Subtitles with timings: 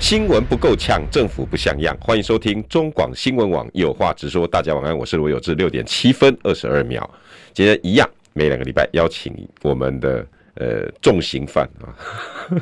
[0.00, 1.94] 新闻不够呛，政府不像样。
[2.00, 4.46] 欢迎收听中广新闻网有话直说。
[4.46, 5.54] 大家晚安，我是罗有志。
[5.54, 7.08] 六点七分二十二秒，
[7.52, 11.94] 今天一样，每两个礼拜邀请我们的呃重刑犯啊。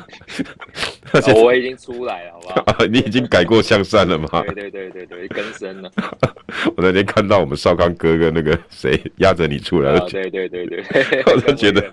[1.15, 2.55] 哦、我已经出来了，好不好？
[2.67, 4.29] 啊、 你已经改过向善了吗？
[4.53, 5.91] 对对对对对，更生了。
[6.77, 10.85] 我那天看到我们少康哥哥那个谁压着你出来了，对对对对，
[11.33, 11.91] 我就觉得。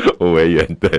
[0.18, 0.90] 我为源对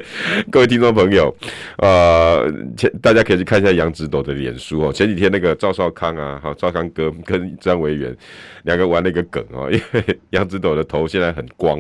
[0.51, 1.33] 各位听众朋友，
[1.77, 4.93] 呃，前大家可以去看一下杨指斗的脸书哦。
[4.93, 8.15] 前几天那个赵少康啊，好赵康哥 跟张维源
[8.63, 11.79] 两个玩了一个梗哦，因为杨指斗的头现在很光，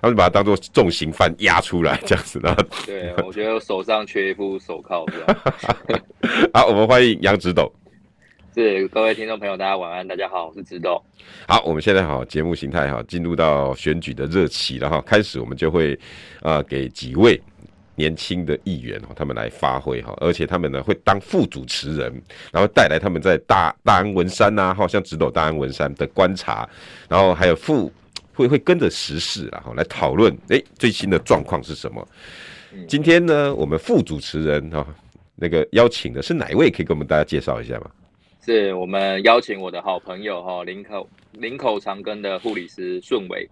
[0.00, 2.54] 他们把他当做重刑犯押出来这样子的。
[2.84, 5.06] 对，我觉得我手上缺一副手铐？
[6.52, 7.72] 好，我们欢迎杨指斗。
[8.56, 10.98] 是各位听众朋友，大家晚安，大家好，我是直斗。
[11.46, 15.92] 好，我们现在好节目形态哈，进入到选举的热期了哈，开始我们就会
[16.40, 17.38] 啊、呃、给几位
[17.96, 22.10] 年轻的议员哈，他们来发挥哈，而且他们呢会当副主持人，
[22.50, 26.66] 然后带来他们在大大安文山呐，好像直斗大安文山的观察，
[27.10, 27.92] 然后还有副
[28.32, 32.08] 会会跟着时事然后来讨论，哎，最新的状况是什么？
[32.88, 34.86] 今天呢，我们副主持人哈，
[35.34, 36.70] 那个邀请的是哪一位？
[36.70, 37.90] 可以给我们大家介绍一下吗？
[38.46, 43.50] 是我们邀请我的好朋友哈，林口林口长庚的护理师顺伟，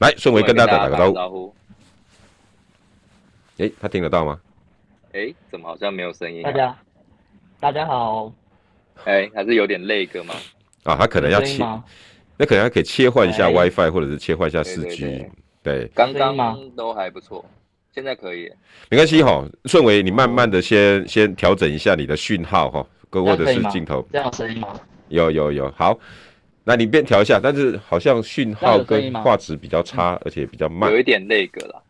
[0.00, 1.54] 来顺伟跟大家打个招呼。
[3.56, 4.38] 哎，他听得到吗？
[5.14, 6.42] 哎，怎么好像没有声音？
[6.42, 6.78] 大家
[7.58, 8.30] 大家好。
[9.04, 10.34] 哎，还是有点累哥吗？
[10.82, 11.64] 啊，他可能要切，
[12.36, 15.24] 那可能还可以切换一下 WiFi，或者是切换一下四 G。
[15.62, 16.36] 对，刚刚
[16.76, 17.42] 都还不错，
[17.94, 18.52] 现在可以。
[18.90, 22.86] 没关系哈，顺伟，你慢慢的先先调整一下你的讯号哈。
[23.10, 24.68] 或者是镜头，这样声音吗？
[25.08, 25.96] 有有有，好，
[26.64, 31.82] 那你便调一下，但是好像讯号跟画质比较差，而且比较慢，有一点那个了。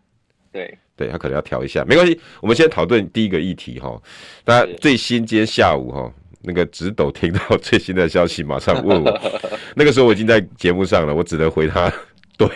[0.53, 2.19] 对对，他可能要调一下，没关系。
[2.41, 4.01] 我们先讨论第一个议题哈。
[4.45, 6.13] 大家最新今天下午哈，
[6.43, 9.21] 那个直斗听到最新的消息，马上问我。
[9.75, 11.93] 那个时候我已经在节目上了，我只能回他。
[12.39, 12.49] 对，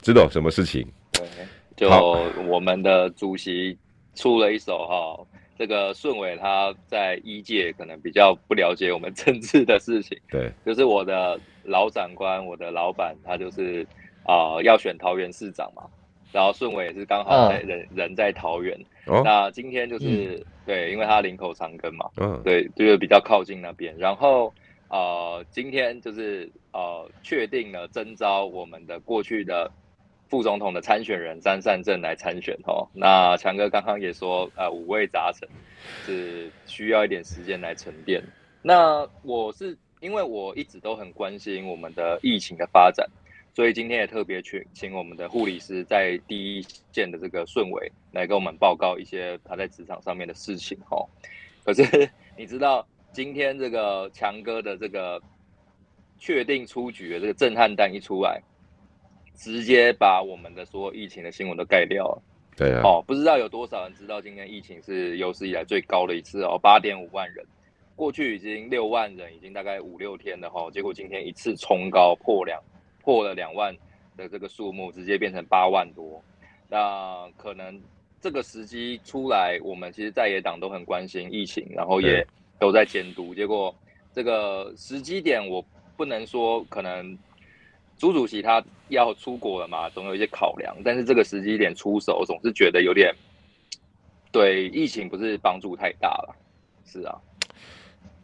[0.00, 0.86] 直斗什么事情？
[1.12, 1.26] 对，
[1.76, 1.88] 就
[2.46, 3.76] 我们的主席
[4.14, 5.26] 出了一首哈。
[5.56, 13.86] 这个顺伟他在一届可能比较不了解我们政治的事情，对，就是我的老长官，我的老板，他就是
[14.24, 15.84] 啊、呃、要选桃园市长嘛，
[16.32, 24.52] 然后顺伟也是刚好在人、嗯、人在桃园，哦、那今天就是、嗯、对，因为他林口长庚嘛，嗯，对，就是比较靠近那边，然后
[24.88, 29.70] 呃今天就是呃确定了征召我们的过去的。
[30.34, 35.48] 副总统的参选人张善政来参选哦，那强哥刚刚也说，呃，五味杂陈，
[36.04, 38.20] 是需要一点时间来沉淀。
[38.60, 43.08] 那我是因为我一直都很关心我们的疫情的发展，
[43.54, 51.08] 所以今天也特别去请我们的护理师在第一线的这个顺伟来跟我们报告一些他在职场上面的事情哦。
[51.64, 55.22] 可是 你知道今天这个强哥的这个
[56.18, 58.42] 确定出局的这个震撼弹一出来。
[59.34, 62.22] 直接把我们的所有疫情的新闻都盖掉了。
[62.56, 62.80] 对啊。
[62.84, 67.44] 哦，不知道有多少人知道今天疫情是有史以来最高的一次哦，八点五万人。
[67.96, 72.60] 过去已经六万人，已经大概五六天了哈、哦，结果今天一次冲高破两，
[73.02, 73.76] 破了两万
[74.16, 76.22] 的这个数目，直接变成八万多。
[76.68, 77.80] 那可能
[78.20, 82.26] 这个时机出来，我们其实在野党都很关心疫情，然后也
[82.58, 83.34] 都在监督。
[83.34, 83.74] 结果
[84.12, 85.64] 这个时机点，我
[85.96, 87.18] 不能说可能。
[87.98, 93.14] 朱主席他要出国了嘛，总有一些考量，但是这个时机点出手，总是觉得有点
[94.30, 96.36] 对疫情不是帮助太大了。
[96.84, 97.16] 是啊，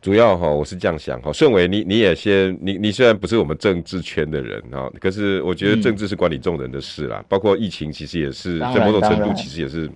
[0.02, 9.90] 主要哈，我是这样想哈，顺伟你你也先，你你虽然不是我们政治圈的人哈，可是我觉得政治是管理众人的事啦，嗯、包括疫情其实也是在某种程度其实也是。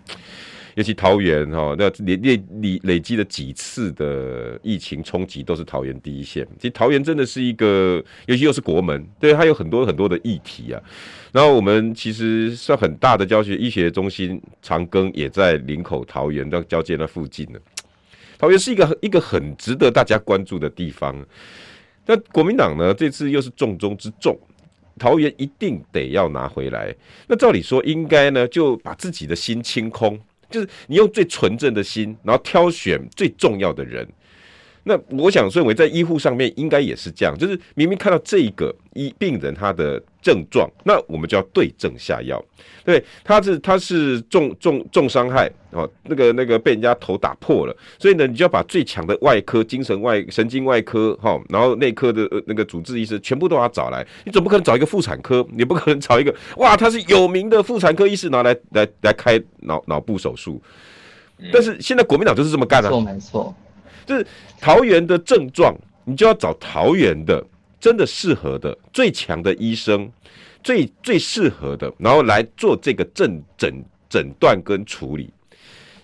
[0.74, 6.44] 尤其桃园哈，那累累累累积了几次的疫情冲击，都是桃园第一线。
[6.58, 10.82] 其实桃园真的是一个，尤其又是国门，对，它有很多很多的议题啊。
[11.32, 17.58] 然后我们其实算很大的教学医学中心长庚也在林口桃园的交界那附近呢。
[18.36, 21.14] 桃园是一个一个很值得大家关注的地方。
[22.06, 24.36] 那国民党呢，这次又是重中之重，
[24.98, 26.94] 桃园一定得要拿回来。
[27.28, 30.18] 那照理说，应该呢就把自己的心清空。
[30.54, 34.08] 就是你用最纯正的心，然后挑选最重要的人，
[34.84, 42.42] 那我想认为在医护上面应该也是这样，就是明明看到这一个医病人他的症状，那我们就要对症下药。
[42.84, 54.06] 对，他是他是重重重伤害哦，那个那个被人家头打破了，所以呢，你就要把最强的外科、精神外、神经外科哈，然后内科的那个主治医师全部都要找来。
[54.24, 60.60] 你总不可能找一个妇产科，你不可能找一个哇，他是有名的妇产科医师，拿来来来开脑脑部手术。
[61.52, 63.54] 但是现在国民党就是这么干的，没错没错。
[64.06, 64.26] 就是
[64.60, 65.74] 桃园的症状，
[66.04, 67.44] 你就要找桃园的
[67.80, 70.10] 真的适合的最强的医生，
[70.62, 75.32] 最最适合的，然后来做这个诊诊诊断跟处理。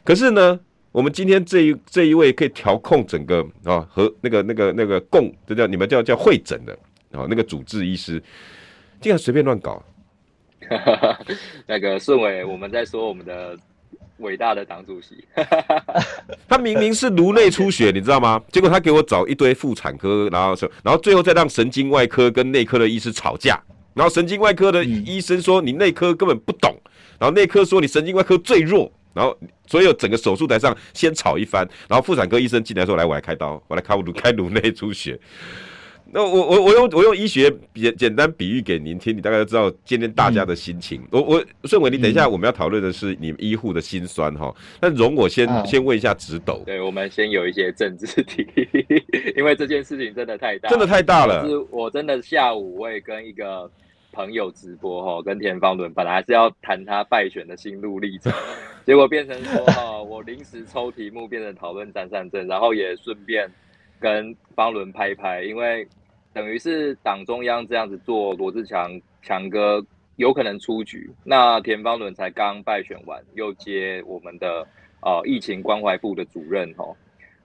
[0.03, 0.59] 可是呢，
[0.93, 6.73] 我们今天这一这一位可以调控整个啊和那个那个那个共，这叫你们叫叫会诊的
[7.13, 8.23] 啊那个主治医师，
[9.01, 9.83] 竟然随便乱搞。
[11.67, 13.59] 那个顺伟，我们在说我们的。
[14.21, 15.25] 伟大的党主席，
[16.49, 18.41] 他明明是颅内出血，你知道吗？
[18.53, 23.61] 结果他给我找一堆妇产科，然后说然后最后再让神经外科跟内科的医师吵架，
[23.95, 26.75] 然后神经外科的医生说你内科根本不懂，
[27.19, 29.37] 然后内科说你神经外科最弱，然后
[29.67, 35.19] 所有整个手术台上先吵一番，然后妇产科医生进来说来我来开刀，我来开颅开颅内出血。
[36.13, 41.01] 那我我我用我用医学简简单比喻给您听，你大概就知道今天大家的心情。
[41.03, 44.53] 嗯、我我顺伟，你等一下我们要讨论的是你们医护的心酸哈。
[44.81, 48.45] 那容我先、啊、先问一下直斗，对，我们先有一些政治题，
[49.37, 51.47] 因为这件事情真的太大，真的太大了。
[51.47, 53.71] 是我真的下午我也跟一个
[54.11, 58.33] 朋友直播哈，跟田方伦本来是要谈他败选的心路历程，
[58.85, 63.49] 结果变成说哈，我临时抽题目变成讨论张善政，然后也顺便
[64.01, 65.87] 跟方伦拍拍，因为。
[66.33, 69.85] 等于是党中央这样子做，罗志强强哥
[70.17, 71.11] 有可能出局。
[71.25, 74.67] 那田方伦才刚败选完，又接我们的
[75.03, 76.95] 呃疫情关怀部的主任哦。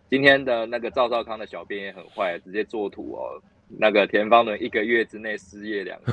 [0.10, 3.42] 今天的那个赵少康的小编也很坏，直接作图哦。
[3.68, 6.12] 那个田方伦一个月之内失业两次，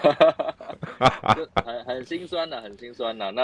[1.64, 3.32] 很很心酸呐，很心酸呐。
[3.34, 3.42] 那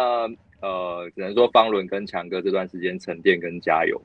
[0.61, 4.01] 呃，只能说方伦跟强哥这段时间沉淀跟加油。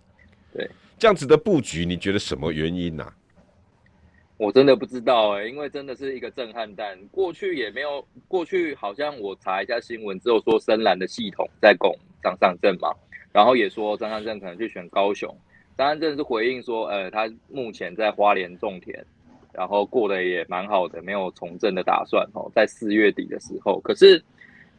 [0.52, 3.14] 对，这样子的布局，你觉得什么原因呢？
[4.38, 6.98] 我真的不知道哎、因为真的是一个震撼弹。
[7.10, 12.90] 过去也没有，过去好像我查一下新闻，只有说深蓝的系统在拱张善政嘛，
[13.32, 15.34] 然后也说张善政可能去选高雄。
[15.78, 19.06] 张善政是回应说，呃，他目前在花莲种田，
[19.54, 22.52] 然后过得也蛮好的，没有从政的打算哦。
[22.54, 24.22] 在四月底的时候，可是，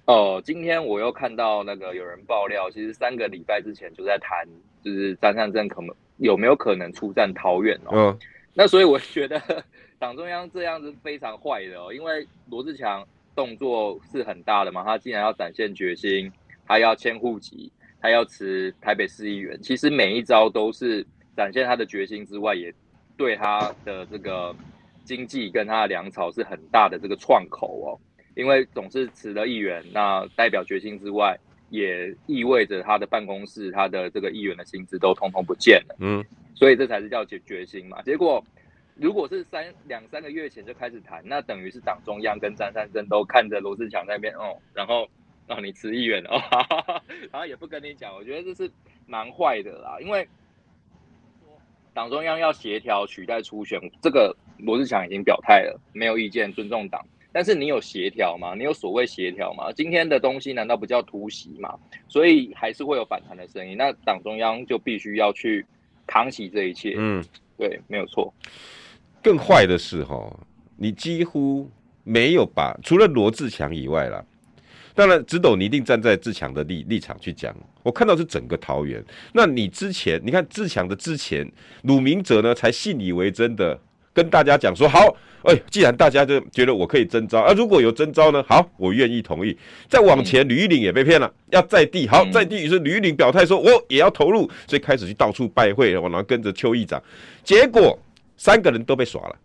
[0.04, 4.46] 呃，今天我又看到那个有人爆料，其实三个礼拜之前就在谈，
[4.82, 8.18] 就是张善政可能有没有可能出战桃园哦。
[8.58, 9.38] 那所以我觉得
[10.00, 16.32] 党中央这样子非常坏的哦，因为罗志强动作是很大的嘛，他既然要展现决心，
[16.66, 17.70] 他要迁户籍，
[18.00, 21.06] 他要辞台北市议员，其实每一招都是
[21.36, 22.72] 展现他的决心之外，也
[23.14, 24.56] 对他的这个
[25.04, 27.88] 经济跟他的粮草是很大的这个创口哦，
[28.34, 31.38] 因为总是辞了议员，那代表决心之外，
[31.68, 36.24] 也意味着他的办公室、他的这个议员的薪资都通通不见了，嗯。
[36.56, 38.02] 所以这才是叫决决心嘛。
[38.02, 38.42] 结果，
[38.96, 45.06] 如果是三两三个月前就开始谈，那等于是党中央跟张善政都看着罗志强那边哦，然后
[45.46, 46.40] 让你辞议员哦，
[47.30, 48.14] 然后也不跟你讲。
[48.14, 48.72] 我觉得这是
[49.06, 50.26] 蛮坏的啦，因为
[51.92, 57.06] 党中央要协调取代初选，这个罗志强已经表态了，没有意见，尊重党。
[57.32, 58.54] 但是你有协调吗？
[58.54, 59.70] 你有所谓协调吗？
[59.72, 61.78] 今天的东西难道不叫突袭吗？
[62.08, 63.76] 所以还是会有反弹的声音。
[63.76, 65.66] 那党中央就必须要去。
[66.06, 67.24] 扛起这一切，嗯，
[67.58, 68.32] 对，没有错。
[69.22, 70.38] 更坏的是哈，
[70.76, 71.70] 你几乎
[72.04, 74.24] 没有把除了罗志强以外啦，
[74.94, 77.54] 当然直斗你一定站在志强的立立场去讲。
[77.82, 81.50] 我看到是整个桃园，那你之前你看志强的之前，
[81.82, 83.78] 鲁明哲呢才信以为真的
[84.16, 85.14] 跟大家讲说好。
[85.42, 89.56] 哎，既然大家就觉得我可以征招啊，如果有征招呢，好，我愿意同意。
[89.88, 97.00] 再往前，吕玉玲也被骗了，要在地，好，在地于是吕玉玲表态说，我也要投入，所以开始去到处拜会，然后跟着邱议长，
[97.44, 97.96] 结果
[98.36, 99.36] 三个人都被耍了。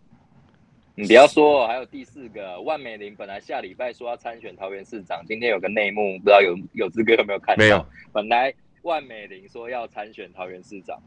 [0.96, 7.62] 你不要说，还有第四个万美玲，本来下礼拜说要参选桃园市长，今天有个内幕，不知道有有志哥有没有看到？
[7.62, 7.86] 没有。
[8.12, 8.52] 本来
[8.82, 10.98] 万美玲说要参选桃园市长。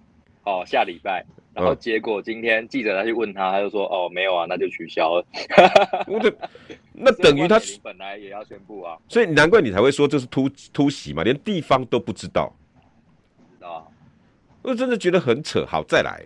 [0.46, 1.26] 哦，下礼拜，
[1.56, 5.26] 然后结果今天记者他去问他，他就说：“哦，没有啊，那就取消了。”
[6.06, 6.32] 我的，
[6.94, 12.56] 那等于他本来也要宣布啊，所以难怪你才会说这是突突袭嘛，连地方都不知道。
[13.58, 13.84] 知道啊，
[14.62, 15.66] 我真的觉得很扯。
[15.66, 16.22] 好，再来，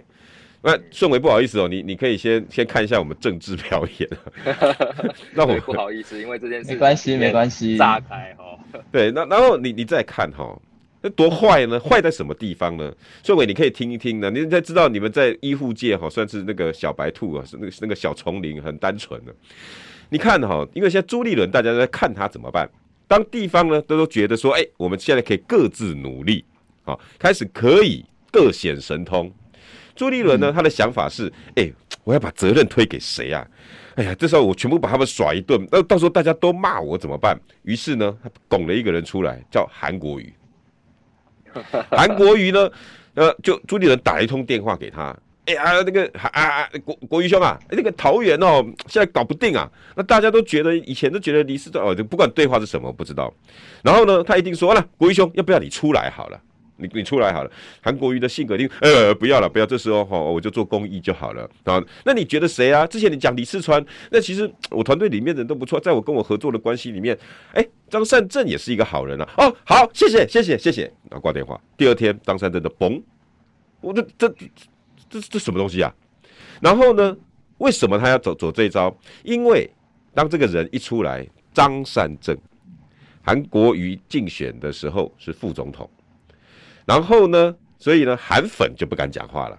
[0.62, 4.10] 那顺维不好意思哦，你你可以先先看一下我们政治表演。
[5.34, 8.60] 那我不好意思，因为这件事没关系，没关系，炸开哦。
[8.92, 10.60] 对，那然后你你再看哈。
[11.02, 11.80] 那多坏呢？
[11.80, 12.94] 坏在什么地方呢？
[13.24, 14.30] 顺伟，你可以听一听呢。
[14.30, 19.34] 你应该知道，你们在医护界哈，算是那个小白兔啊，是那个那个小丛林，很单纯的。
[20.10, 22.70] 你看哈，因为现在朱立伦，大家都在看他怎么办。
[23.08, 26.44] 当地方呢，都都觉得说，哎，我们现在可以各自努力，
[26.84, 29.32] 好，开始可以各显神通。
[29.96, 31.72] 朱立伦呢，他的想法是，哎，
[32.04, 33.48] 我要把责任推给谁啊？
[33.96, 37.40] 哎呀，这时候我全部把他们耍一顿，那到时候大家都骂我怎么办？
[37.64, 40.34] 于是呢，他拱了一个人出来，叫韩国瑜。
[41.92, 42.70] 韩国瑜呢，
[43.16, 49.70] 呃，就朱立伦打了一通电话给他，哎呀，那个啊啊，国国瑜兄啊，那个桃园哦，现在搞不定啊。
[49.96, 53.34] 那大家都觉得以前都觉得李市长哦，不管对话是什么，不知道。
[53.84, 56.40] 然后呢，他一定说了，国瑜兄，要不要你出来好了？
[56.80, 61.84] 你你出来好了，韩国瑜的性格一定呃不要了，不要，这时候哈我就做公益就好了啊。
[62.06, 62.88] 那你觉得谁啊？
[62.88, 67.18] 之前你讲李四川，那其实我团队里面的人都不错，在我跟我合作的关系里面，
[67.54, 69.30] 哎，张善政也是一个好人啊。
[69.38, 71.60] 哦，好，谢谢谢谢谢谢，然后挂电话。
[71.78, 73.02] 第二天张善政的嘣，
[73.82, 74.46] 我这这这
[75.10, 75.94] 这这什么东西啊？
[76.62, 77.16] 然后呢，
[77.58, 78.96] 为什么他要走走这一招？
[79.24, 79.70] 因为
[80.14, 82.38] 当这个人一出来，张善政，
[83.22, 85.90] 韩国瑜竞选的时候是副总统。
[86.90, 89.56] 然后呢，所以呢，韩粉就不敢讲话了。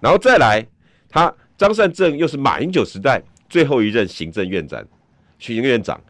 [0.00, 0.66] 然后再来，
[1.08, 4.84] 他张善政又是马英九时代最后一任行政院长，
[5.38, 6.00] 行政院长，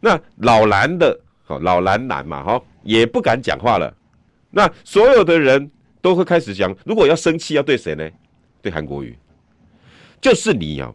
[0.00, 3.96] 那老蓝的，哦老蓝蓝嘛，哈，也不敢讲话了。
[4.50, 5.70] 那所有的人
[6.02, 8.10] 都会开始讲，如果要生气，要对谁呢？
[8.60, 9.16] 对韩国瑜，
[10.20, 10.92] 就是你哦！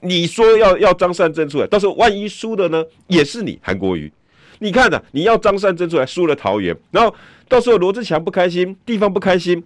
[0.00, 4.12] 你说要要张善政出来，到时候万一输的呢，也是你韩国瑜。
[4.60, 7.14] 你看呐，你要张善政出来，输了桃园，然后
[7.48, 9.62] 到时候罗志强不开心，地方不开心，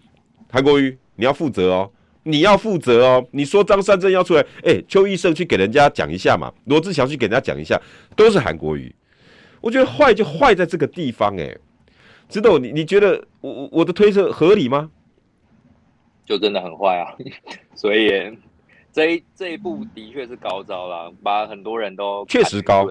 [0.50, 1.90] 韩国瑜你要负责哦，
[2.24, 3.26] 你要负责哦。
[3.30, 7.80] 你说张善政要出来，哎，邱医生去给人家讲一下嘛，罗志祥去给人家讲一下，
[8.14, 8.94] 都是韩国瑜。
[9.60, 11.56] 我觉得坏就坏在这个地方，哎，
[12.28, 14.90] 知道你你觉得我我的推测合理吗？
[16.24, 17.14] 就真的很坏啊，
[17.74, 18.10] 所以
[18.92, 22.86] 这一这一步的确是高招了，把很多人都确实高。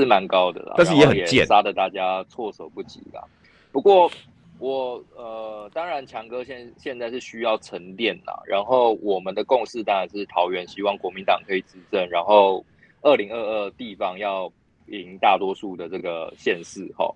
[0.00, 3.22] 是蛮高的啦，但是也很贱，杀的大家措手不及啦。
[3.70, 4.10] 不过
[4.58, 8.42] 我呃，当然强哥现现在是需要沉淀啦。
[8.46, 12.64] 然后我们的共识当然是桃园希望国民党可以执政，然后
[13.02, 14.50] 二零二二地方要
[14.86, 17.08] 赢大多数的这个县市哈。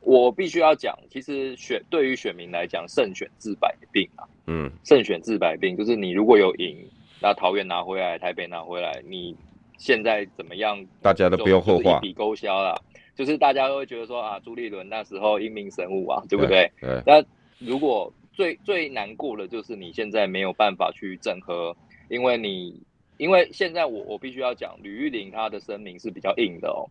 [0.00, 4.24] 我必须要讲，其实选对于选民来讲，胜选治百病啊。
[4.46, 6.76] 嗯，胜选治百病就是你如果有赢，
[7.20, 9.36] 那桃园拿回来，台北拿回来，你。
[9.82, 10.86] 现在怎么样？
[11.00, 12.80] 大家都不用后话，一笔勾销了。
[13.16, 16.70] 就是大家都会觉得说啊，朱立伦那时候英明神武啊，对不对？
[16.80, 17.02] 对。
[17.04, 17.20] 那
[17.58, 21.76] 如果最最难过的就是你现在没有办法去整合，
[22.08, 22.80] 因为你
[23.16, 26.86] 因为现在我我必须要讲，吕玉玲她的声明是比较硬的哦，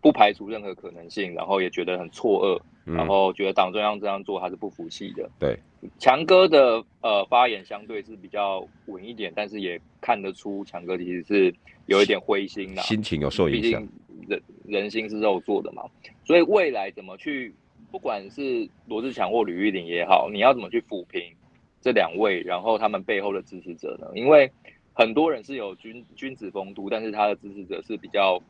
[0.00, 5.28] 不排除任何可能性，然后也觉得很错愕，嗯、然后觉得党中央这样做他是不服气的。
[5.40, 5.58] 对。
[5.98, 11.54] 强哥的呃发言相对是比较稳一点，但是也看得出强哥其实是
[11.86, 13.86] 有一点灰心的，心情有受影响。
[14.28, 15.84] 人人心是肉做的嘛，
[16.24, 17.54] 所以未来怎么去，
[17.92, 21.22] 不管是罗志强或吕玉玲也好，你要怎么去抚平
[21.80, 24.08] 这两位，然后他们背后的支持者呢？
[24.14, 24.50] 因为
[24.92, 28.42] 很多人是有君君子风度，但是他的支持者是比较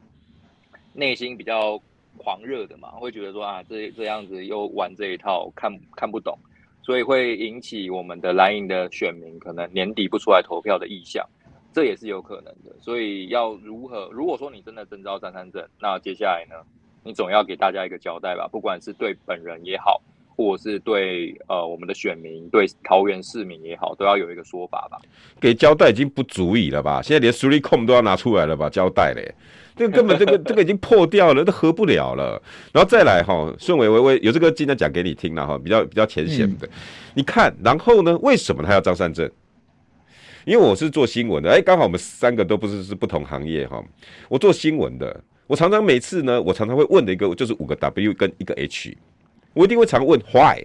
[0.95, 1.79] 内心比较
[2.17, 6.39] 狂热的嘛，会觉得说啊，这这样子又玩这一套，看看不懂。
[6.87, 11.29] 所以会引起我们的蓝营的选民可能年底不出来投票的意向，
[11.73, 12.73] 这也是有可能的。
[12.81, 14.09] 所以要如何？
[14.13, 16.55] 如果说你真的征召张三镇，那接下来呢？
[17.03, 20.01] 你总要给大家一个交代吧，不管是对本人也好，
[20.37, 25.01] 或者是对呃我们的选民、对桃园市民也好，都要有一个说法吧。
[25.41, 27.01] 给交代已经不足以了吧？
[27.03, 28.69] 现在连 three com 都要拿出来了吧？
[28.69, 29.35] 交代嘞。
[29.75, 32.41] 这个根本这个这个已经破掉了，都合不了了。
[32.73, 36.67] 然后再来哈，顺伟微微有这个今天讲给你听了哈，比较比较浅显的。
[37.15, 39.31] 你看，然后呢，为什么他要张善政？
[40.47, 43.85] 因为我是做新闻的，哎，刚好我们三个都不是是不同行业哈。
[44.31, 48.97] 我做新闻的，我常常每次呢，我常常会问的一个就是五个 W 跟一个 H，
[49.57, 50.63] 我一定会常问 Why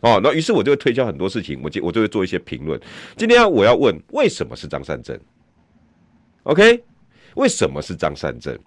[0.00, 0.20] 哦。
[0.22, 2.80] 那于是我就会推敲很多事情，我就我就会做一些评论。
[3.16, 5.18] 今天我要问为什么是张善政
[6.44, 6.82] ？OK。
[7.34, 8.58] 为什么是张善政？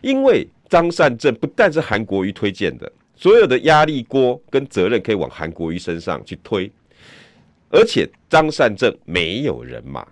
[0.00, 6.68] 因为张善政不但是韩国瑜推荐的，所有的压力锅跟责任可以往韩国瑜身上去推，
[7.68, 10.04] 而且张善政没有人马。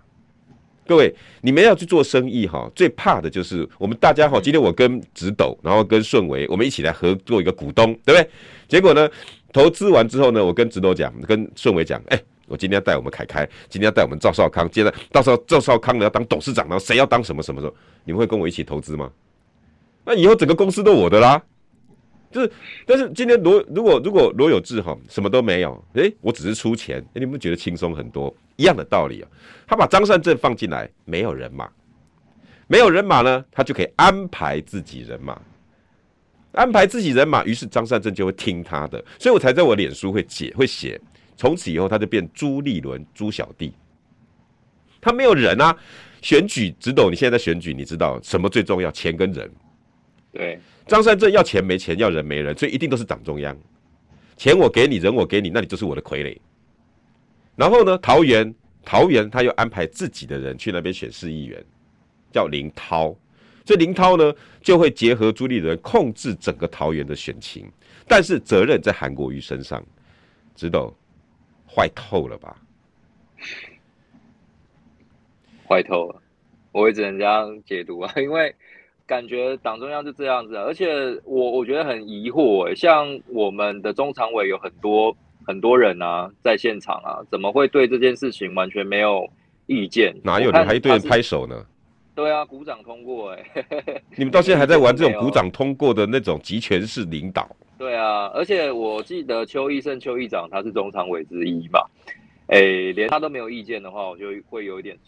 [0.89, 4.41] 各位，你们要去做生意哈，最怕的就是我们大家哈。
[4.43, 8.31] 今天我跟直斗，然后跟顺维，我们一起来合作一个股东，对不对？
[8.67, 9.07] 结果呢，
[9.53, 12.25] 投资完之后呢，我跟直斗讲，跟顺维讲，哎、欸。
[12.47, 17.75] 我今天要带我们凯凯，今天要带我们赵少康，接着到时候赵少康呢要当董事长，然后谁要当什么什么时候？
[18.05, 19.11] 你们会跟我一起投资吗？
[20.07, 21.43] 那以后整个公司都我的啦，
[22.31, 22.53] 就是，
[22.87, 28.35] 但是今天罗如果如果罗有志哈什么都没有，诶、我只是出钱，欸、你们觉得轻松很多？
[28.57, 29.29] 一样的道理啊。
[29.67, 31.69] 他把张善政放进来，没有人马，
[32.67, 35.41] 没有人马呢，他就可以安排自己人马，
[36.53, 41.01] 安排自己人马，于是张善政就会听他的，所以我才在我脸书会写会写，
[41.37, 43.73] 从此以后他就变朱立伦朱小弟，
[45.01, 45.77] 他没有人啊。
[46.21, 48.91] 选举只懂你现在在选举，你知道什么最重要？
[48.91, 49.49] 钱跟人。
[50.33, 50.59] 对。
[50.87, 53.57] 张善政要钱没钱，要人没人，所以一定都是党中央。
[54.37, 56.39] 钱我给你，人我给你，那你就是我的傀儡。
[57.57, 58.55] 然后呢，桃园，
[58.85, 61.63] 桃园他又安排自己的人去那边选市议员，
[62.33, 63.15] 叫林涛。
[63.65, 64.33] 这林涛呢，
[64.63, 67.71] 就会结合朱立伦控制整个桃园的选情，
[68.07, 69.85] 但是责任在韩国瑜身上，
[70.55, 70.91] 知道
[71.69, 72.57] 坏透了吧？
[75.69, 76.23] 坏透了，
[76.73, 78.55] 我也只能这样解读啊，因为。
[79.09, 89.27] 感觉党中央是这样子，而且我我觉得很疑惑，像我们的中常委有很多很多人啊，在现场啊，怎么会对这件事情完全没有
[89.67, 90.15] 意见？
[90.23, 91.65] 哪有你还一堆人拍手呢？
[92.15, 93.45] 对啊，鼓掌通过哎！
[94.15, 97.49] 你们到现在还在玩这种鼓掌通过的那种集权式领导？
[97.79, 101.81] 对啊，而且我记得邱奕胜邱议长他是中常委之一嘛，
[102.49, 102.61] 哎，
[102.95, 104.99] 连他都没有意见的话，我就会有一点。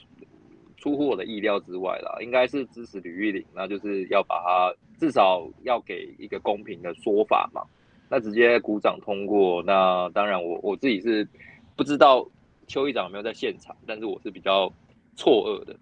[0.80, 7.62] 出乎我的意料之外啦，应该是支持吕玉玲，那就是要把他至少要给一个公平的说法嘛。
[8.08, 11.28] 那直接鼓掌通过，那当然我我自己是
[11.76, 12.26] 不知道
[12.66, 14.72] 邱议长有没有在现场，但是我是比较
[15.14, 15.76] 错愕的。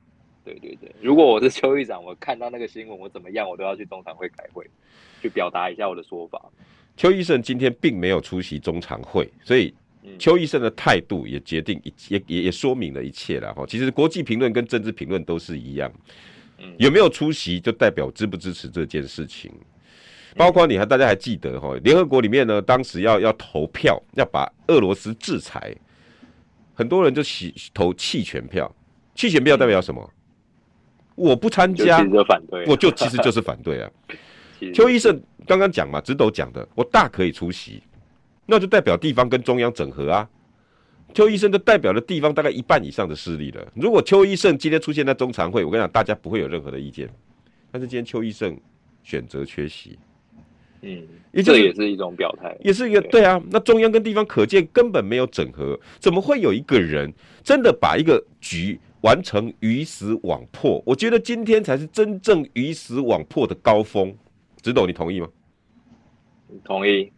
[0.45, 4.69] 对对对，如果我是邱议长，我看到那个新闻，我怎么样，我都要去中常会开会，
[5.23, 6.43] 去表达一下我的说法。
[6.97, 9.73] 邱医生今天并没有出席中常会，所以。
[10.19, 13.65] 邱医生的态度也决定一也也也说明了一切了哈。
[13.67, 15.93] 其实国际评论跟政治评论都是一样，
[16.79, 19.53] 有没有出席就代表支不支持这件事情。
[20.37, 25.75] 包括你还大家还记得哈，联合国里面呢，当时要要投票要把俄罗斯制裁，
[26.75, 28.73] 很多人就洗投弃权票。
[29.15, 30.13] 弃权票代表什么？
[31.17, 31.99] 我不参加，
[32.69, 33.91] 我就其实就是反对啊。
[34.73, 37.83] 邱医生刚刚讲嘛，直斗讲的，我大可以出席。
[38.51, 40.27] 那就代表地方跟中央整合啊，
[41.13, 43.63] 邱医生就代表了地方大概一半以上的势力了。
[43.75, 47.07] 如果邱医生今天出现在中常会，我跟你讲，大家不会有任何的意见。
[47.71, 48.59] 但是今天邱医生
[49.03, 49.99] 选择缺席，
[50.81, 51.07] 嗯，
[51.45, 53.39] 这也是一种表态，也是一个对啊。
[53.51, 57.13] 那中央跟地方可见根本没有整合，怎么会有一个人
[57.45, 60.83] 真的把一个局完成鱼死网破？
[60.87, 64.17] 我觉得今天才是真正鱼死网破的高峰。
[64.63, 65.29] 直董，你同意吗？
[66.65, 67.13] 同意。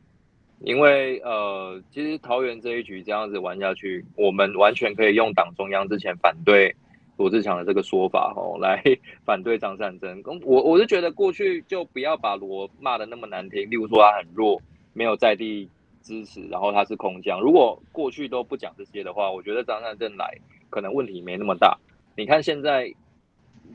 [0.60, 6.74] 因为呃，其实桃园这一局这样子玩下去，我们完全可以用党中央之前反对
[7.16, 8.82] 罗志强的这个说法哦，来
[9.24, 10.22] 反对张善政。
[10.44, 14.60] 我我是觉得过去就不要把罗骂得那么难听，例如说他很弱，
[14.92, 15.66] 没有在地
[16.02, 17.40] 支持，然后他是空降。
[17.40, 20.36] 如果过去都不讲这些的话，我觉得张善政来
[20.68, 21.78] 可能问题没那么大。
[22.16, 22.92] 你看现在，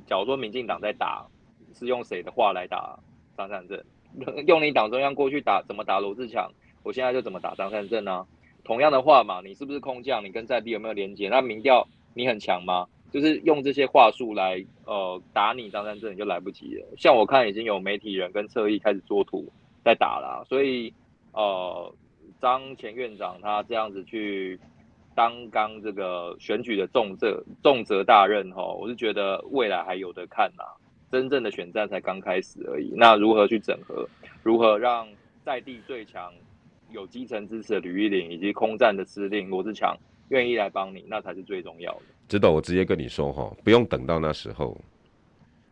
[0.06, 1.26] 假如说民进党在打，
[1.74, 3.00] 是用谁的话来打
[3.36, 3.84] 张善政？
[4.46, 6.52] 用你党中央过去打怎么打罗志强？
[6.86, 8.26] 我现在就怎么打张善政呢？
[8.64, 10.24] 同样的话嘛，你是不是空降？
[10.24, 11.28] 你跟在地有没有连接？
[11.30, 12.88] 那民调你很强吗？
[13.12, 16.86] 就是用这些话术来呃打你张善政，你就来不及了。
[16.98, 19.52] 像我看已经有媒体人跟侧翼开始作图
[19.84, 20.94] 在打了，所以
[21.34, 21.92] 呃
[22.40, 24.60] 张前院长他这样子去
[25.16, 30.64] 担纲这个选举的重责重责大任哈，我是觉得未来还有的看呐，
[31.12, 32.92] 真正的选战才刚开始而已。
[32.96, 34.08] 那如何去整合？
[34.44, 35.08] 如何让
[35.44, 36.34] 在地最强？
[36.96, 39.96] 有基层支持的吕玉玲以及空战的司令罗志强
[40.30, 42.02] 愿意来帮你，那才是最重要的。
[42.30, 44.76] 知道我直接跟你说哈，不用等到那时候。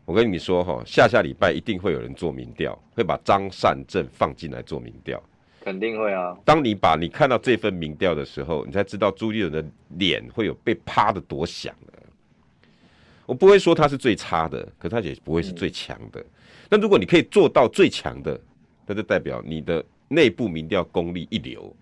[0.06, 5.24] 我跟你说哈，下下礼拜一定会有人做民调，会把张善政放进来做民调。
[5.62, 6.38] 肯定会啊。
[6.44, 9.66] 当你把你看到这份民调的时候，你才知道朱立伦的
[9.98, 11.94] 脸会有被啪的多响的。
[13.26, 16.22] 我不会说他是最差的，可他也不会是最强的。
[16.70, 18.38] 那、嗯、如果你可以做到最强的，
[18.86, 19.84] 那就代表你的。
[20.14, 21.76] 内部民调功力一流，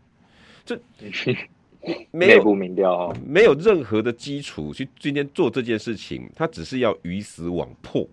[0.66, 0.80] 这
[2.12, 8.08] 没有内部民调，没有任何的基础去今天做这件事情，他只是要鱼死网破。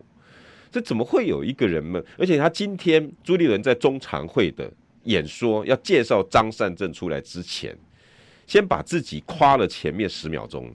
[0.71, 2.03] 这怎么会有一个人呢？
[2.19, 4.71] 而且他今天朱立伦在中常会的
[5.05, 7.77] 演说，要介绍张善政出来之前，
[8.47, 10.71] 先把自己夸了前面十秒钟。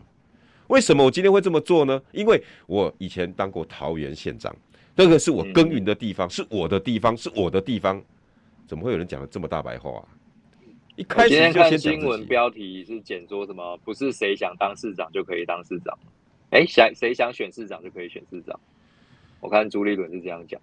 [0.68, 2.02] 为什么我今天会这么做呢？
[2.12, 4.56] 因为我以前当过桃园县长，
[4.96, 8.00] 那个是我耕耘的地方，是我的地方，是我的地方。
[8.68, 10.08] 怎么会有人讲的这么大白话啊？
[10.96, 13.78] 一开始就先新闻标题是简说什么？
[13.84, 15.98] 不是谁想当市长就可以当市长，
[16.52, 18.60] 哎，想谁想选市长就可以选市长？
[19.40, 20.62] 我看朱立伦是这样讲。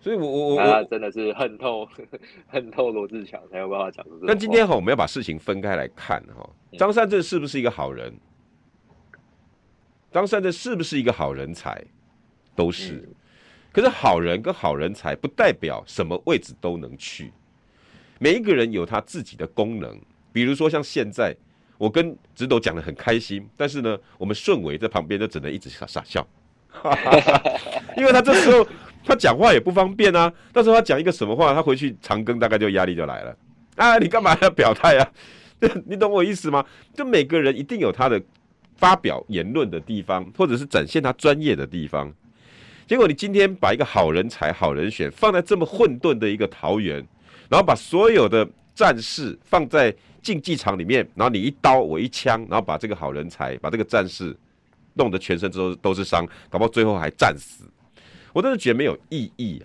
[0.00, 1.88] 所以我我我真的是恨透
[2.48, 4.26] 恨透罗志强才有办法讲出这个。
[4.26, 6.46] 但今天哈，我们要把事情分开来看哈，
[6.78, 8.14] 张善政是不是一个好人？
[10.12, 11.82] 张善政是不是一个好人才？
[12.54, 12.96] 都是。
[12.96, 13.14] 嗯、
[13.74, 17.30] 可是好人跟好人才不代表什么位置都能去。
[18.18, 20.00] 每一个人有他自己的功能，
[20.32, 21.36] 比如说像现在
[21.76, 26.26] 我跟直斗讲得很开心，但是呢，我们顺伟在旁边就只能一直傻傻笑，
[27.98, 28.66] 因为他这时候。
[29.06, 33.36] 他讲话也不方便啊，到时候他讲一个什么话，他回去长庚大概就压力就来了。
[33.76, 35.12] 啊，你干嘛要表态啊？
[35.84, 36.64] 你懂我意思吗？
[36.94, 38.18] 就每个人一定有他的
[38.76, 42.10] 发表言论的地方，或者是展现他专业的地方。
[42.86, 46.96] 结果你今天把一个好人才、好人选放在这么混沌的一个桃园，
[47.48, 54.36] 然后把所有的战士放在竞技场里面，然后你一刀我一枪，然后把这个好人才、把这个战士
[54.94, 57.64] 弄得全身都都是伤，搞不好最后还战死。
[58.32, 59.62] 我真的觉得没有意义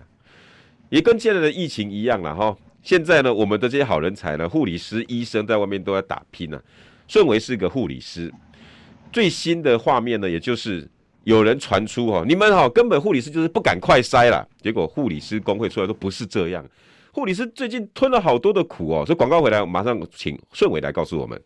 [0.88, 2.56] 也跟现在的疫情一样了哈。
[2.82, 6.58] 现在呢，我们的这些好人才呢，护理师、医生在外面都在打拼呢。
[7.06, 8.32] 顺为是个护理师，
[9.12, 10.88] 最新的画面呢，也就是
[11.24, 14.46] 有人传出哦，你们哈根本护理师就是不敢快筛啦。
[14.62, 16.64] 结果护理师工会出来说不是这样，
[17.12, 19.04] 护理师最近吞了好多的苦哦。
[19.04, 21.40] 所以广告回来，马上请顺伟来告诉我们。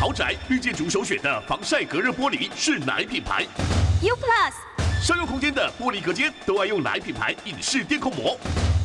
[0.00, 3.44] 豪宅绿建筑首选的防晒隔热玻璃是哪一品牌
[4.02, 4.54] ？U Plus。
[5.02, 8.36] 商用空间的玻璃隔间都爱用哪一品牌隐式电控膜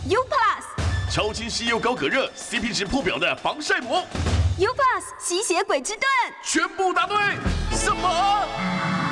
[0.09, 1.11] ？U Plus。
[1.13, 4.05] 超清晰又高隔热，CP 值破表的防晒膜
[4.59, 6.03] ？U Plus 吸血鬼之盾。
[6.43, 7.15] 全部答对。
[7.71, 9.10] 什么？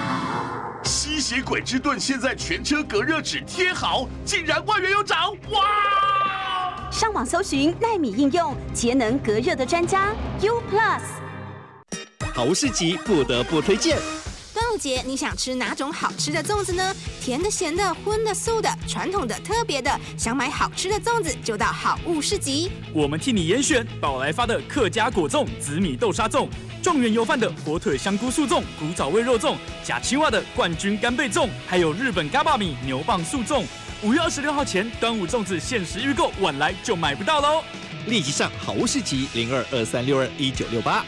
[0.90, 5.36] 吸血鬼之盾现在全车隔热纸贴好，竟然万元有找！
[5.52, 6.90] 哇！
[6.92, 11.02] 上网搜寻纳米应用节能隔热的专家 U Plus。
[12.34, 14.00] 好市集不得不推荐。
[14.80, 16.96] 节你想吃哪种好吃的粽子呢？
[17.22, 22.72] 甜的、咸的、荤的、素的、传统的、特别的，想买好吃的粽子就到好物市集。
[22.94, 26.48] 我们替你严选宝来发的客家果粽、紫米豆沙粽，
[26.82, 33.66] 状元油饭的火腿香菇素粽、古早味肉粽，假青蛙的冠军干贝粽，还有日本嘎巴米牛蒡素粽。
[34.02, 37.62] 五月二十六号前，端午粽子限时预购，晚来就买不到喽！
[38.08, 41.06] 立即上好物市集零二二三六二一九六八。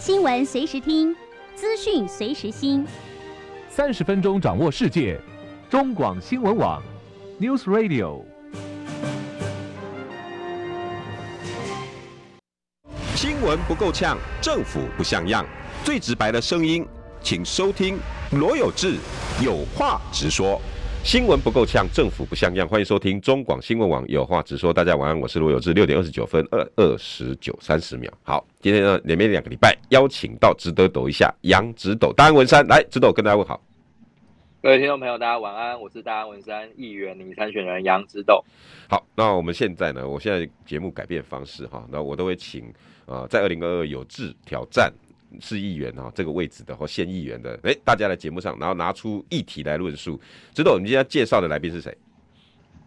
[0.00, 1.14] 新闻随时听，
[1.54, 2.86] 资讯随时新。
[3.68, 5.20] 三十分钟掌握世界，
[5.68, 6.82] 中广新闻网
[7.38, 8.22] ，News Radio。
[13.14, 15.44] 新闻不够呛，政府不像样，
[15.84, 16.88] 最直白的声音，
[17.20, 17.98] 请收听
[18.30, 18.96] 罗有志
[19.44, 20.58] 有话直说。
[21.02, 22.68] 新闻不够呛，政府不像样。
[22.68, 24.72] 欢迎收听中广新闻网，有话直说。
[24.72, 25.72] 大家晚安，我是罗有志。
[25.72, 28.12] 六点二十九分二二十九三十秒。
[28.22, 33.60] 好，今天呢，连绵两个礼拜邀请到值得抖一下杨直斗大安文山来，直斗跟大家问好。
[34.62, 38.44] 各位听众朋友，大家晚安，我是大安文山议员拟参选人杨直斗。
[38.88, 42.66] 好，那我们现在呢，我现在节目改变方式哈，那我都会请
[43.06, 44.92] 啊、呃，在二零二二有志挑战。
[45.38, 50.18] 市议员哦，这个位置的或县议员的，哎，大家来节目上，然后拿出议题来论述。
[50.54, 51.96] 知道我们今天介绍的来宾是谁？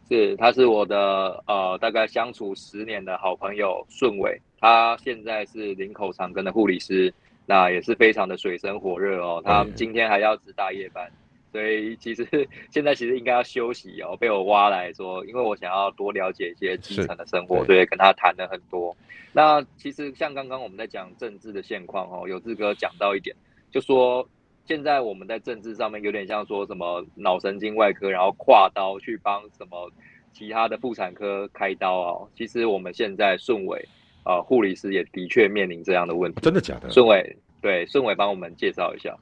[0.10, 7.12] 是，他是我的呃，大概相处十年的好朋友顺伟，他现在是林口长庚的护理师，
[7.46, 9.42] 那也是非常的水深火热哦。
[9.46, 11.10] 他今天还要值大夜班。
[11.54, 12.28] 所以其实
[12.72, 18.94] 现在其实应该要休息哦，被我挖来说，因为我想要多了解一些基层的生活，所以跟他谈了很多。
[19.32, 23.36] 那其实像刚刚我们在讲政治的现况哦，有志哥讲到一点，
[23.72, 24.28] 就说
[24.66, 29.92] 现在我们在政治上面有点像说什么脑神经外科，然后跨刀去帮什么
[30.32, 32.28] 其他的妇产科开刀哦。
[32.36, 33.88] 其实我们现在顺伟
[34.24, 36.90] 啊护理师也的确面临这样的问题，真的假的？
[36.90, 39.16] 顺伟对顺伟帮我们介绍一下。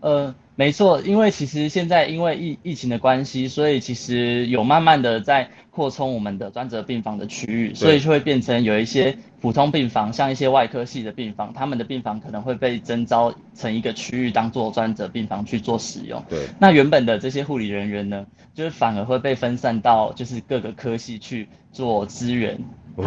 [0.00, 16.22] 呃，没错，因为其实现在因为疫疫情的关系，所以其实有慢慢的在扩充我们的专责病房的区域，所以就会变成有一些普通病房，像一些外科系的病房，他们的病房可能会被征召成一个区域当做专责病房去做使用。
[16.28, 22.58] 对，那原本的这些护理人员呢，就是反而会被分散到就是各个科系去做支援
[22.96, 23.04] 和。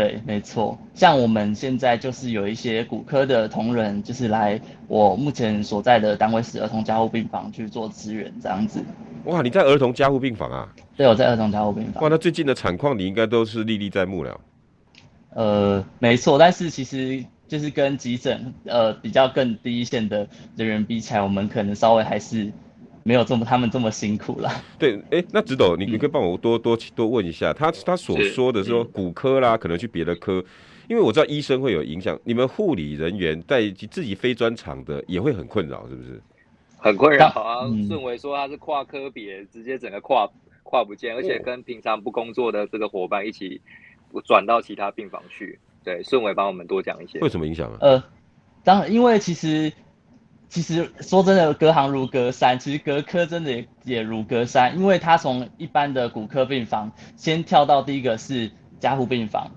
[0.00, 4.58] 哦对，没错，像我们现在就是有一些骨科的同仁，就是来
[4.88, 8.82] 我目前所在的单位是儿童加护病房去做支援，这样子。
[9.24, 10.66] 哇，你在儿童加护病房啊？
[10.96, 12.02] 对，我在儿童加护病房。
[12.02, 14.40] 哇，那最近的产况你应该都是历历在目了。
[15.34, 22.50] 呃，没错，但是其实就是跟急诊呃比较更低一线的人员比起来，我们可能稍微还是。
[23.02, 24.50] 没有这么他们这么辛苦了。
[24.78, 30.44] 对，哎、欸，那直斗，你你可以帮我多多多问一下，他他所说的说骨科啦，可能去别的科，
[30.88, 36.20] 因为我知道医生会有影响，你们护理人员在自己非专长的也会很困扰，是不是？
[36.78, 37.66] 很困扰啊。
[37.88, 40.28] 顺伟说他是跨科别，直接整个跨
[40.62, 43.60] 跨不见，而且跟平常不工作的这个伙伴一起
[44.24, 45.58] 转到其他病房去。
[45.82, 47.18] 对，顺伟帮我们多讲一些。
[47.20, 47.78] 为什么影响啊？
[47.80, 48.04] 呃，
[48.62, 49.72] 当然，因为其实
[50.50, 59.52] 其实说真的，隔行如隔山，其实隔科真的也也如隔山，因为他从一般的骨科病房先跳到第一个是加护病房。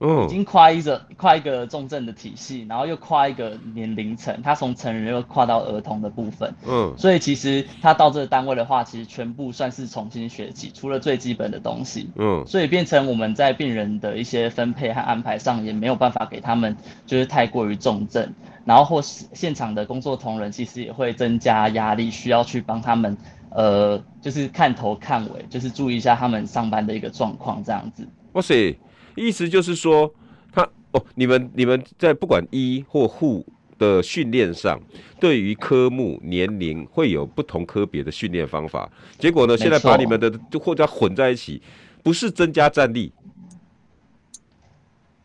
[0.00, 6.50] 已经跨一个跨一个重症的体系，然后又跨一个年龄层，他从成人又跨到儿童的部分。
[6.66, 12.10] 嗯，所以其实他到这个单位的话，其实全部算是重新学习，除了最基本的东西。
[12.16, 18.32] 嗯，所以变成我们在病人的一些分配和安排上，也没有办法给他们就是太过于重症，
[18.64, 23.14] 然后或是现场的工作同仁其实也会增加压力，需要去帮他们
[23.50, 28.08] 呃，就是看头看尾，就是注意一下他们上班的一个状况这样子。
[28.32, 28.78] 哇塞！
[29.14, 30.12] 意思就是说，
[30.52, 33.44] 他哦，你们你们在不管医或护
[33.78, 34.80] 的训练上，
[35.18, 38.90] 对于科目年龄会有不同科别的训练方法。
[39.18, 41.60] 结果呢，现在把你们的就或者混在一起，
[42.02, 43.12] 不是增加战力，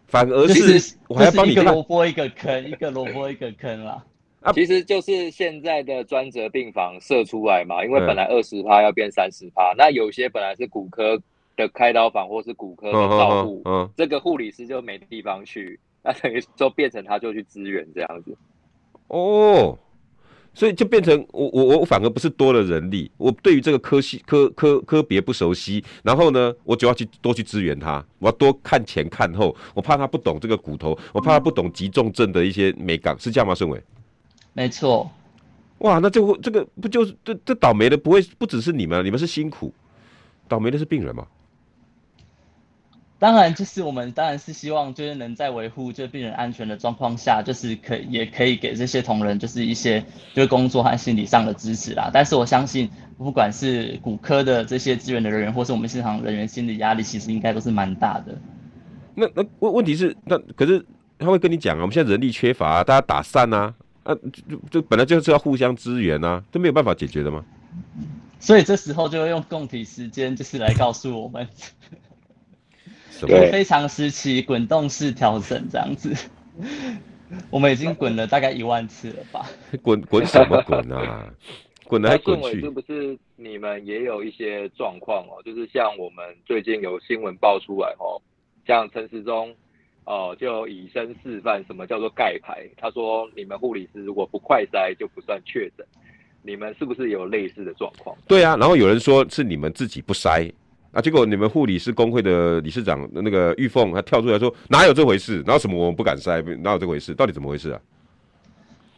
[0.07, 4.03] 反而是我还要帮你一个萝卜一个坑，一个萝卜一个坑啦。
[4.41, 11.21] 啊，其实就是现在的专责病房设出来嘛，因为本来二十趴要变三十趴，那有些本来是骨科。
[11.55, 18.37] 的开刀房或是骨科的照顾，嗯，嗯，这个护理师就没地方去，那等于说变成他就去支援这样子。
[19.07, 19.77] 哦，
[20.53, 33.53] 所以就变成我我我反而不是多了人力，我对于这个科系科科科别不熟悉，然后呢，我就要去多去支援他，我要多看前看后，我怕他不懂这个骨头，我怕他不懂急重症的一些美感，是这样吗？
[33.53, 33.81] 顺伟？
[34.53, 35.11] 没错。
[35.79, 39.73] 哇，那这个这个不就是这这倒霉的不会不只是你们，你们是辛苦，
[40.47, 41.27] 倒霉的是病人吗？
[43.17, 52.09] 当然，就是我们当然是希望，就是能在维护就病人安全的状况下，就是可也可以给这些同仁就是一些就是工作和心理上的支持啦。
[52.13, 58.37] 但是我相信，不管是骨科的这些支援的人员，或是我们现场人员，心理压力其实应该都是蛮大的。
[59.15, 60.85] 那那问问题是，那可是
[61.17, 63.73] 他会跟你讲啊，我们现在人力缺乏啊，大家打散啊，
[64.03, 64.13] 啊
[64.47, 67.45] 就就本来就是要互相支援啊，都没有办法解决的吗？
[68.41, 71.47] 所以这时候就会用供体时间，就是来告诉我们。
[73.21, 76.13] 对，非常时期滚动式调整这样子，
[77.49, 79.45] 我们已经滚了大概一万次了吧？
[79.81, 81.27] 滚滚什么滚啊？
[81.87, 82.61] 滚来滚去。
[82.61, 85.41] 是不是你们也有一些状况哦？
[85.45, 88.19] 就是像我们最近有新闻爆出来哦，
[88.65, 89.55] 像陈时中
[90.05, 92.67] 哦，就以身示范什么叫做盖牌。
[92.75, 95.85] 他说你们护理师如果不快筛就不算确诊，
[96.41, 98.17] 你们是不是有类似的状况？
[98.27, 100.51] 对啊，然后有人说是你们自己不筛。
[100.95, 101.01] 啊！
[101.01, 105.43] 结果你们护理师工会的理事长那个玉凤，他跳出来说哪有这回事？
[105.45, 106.41] 哪有什么我们不敢塞？
[106.61, 107.13] 哪有这回事？
[107.13, 107.81] 到底怎么回事啊？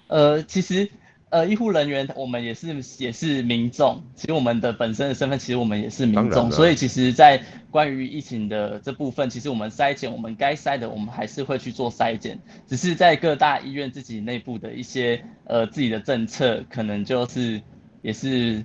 [0.06, 0.88] 呃，其实
[1.32, 2.68] 呃，医护人员我们也是
[3.00, 17.60] 也是民众，其实我们的本身的身份，其实我们也是民众，所以其实，在关于疫情的这部分，其实我们筛检，我们该筛的，我们还是会去做筛检，只是在各大医院自己内部的一些呃自己的政策，可能就是
[18.04, 18.64] 也是。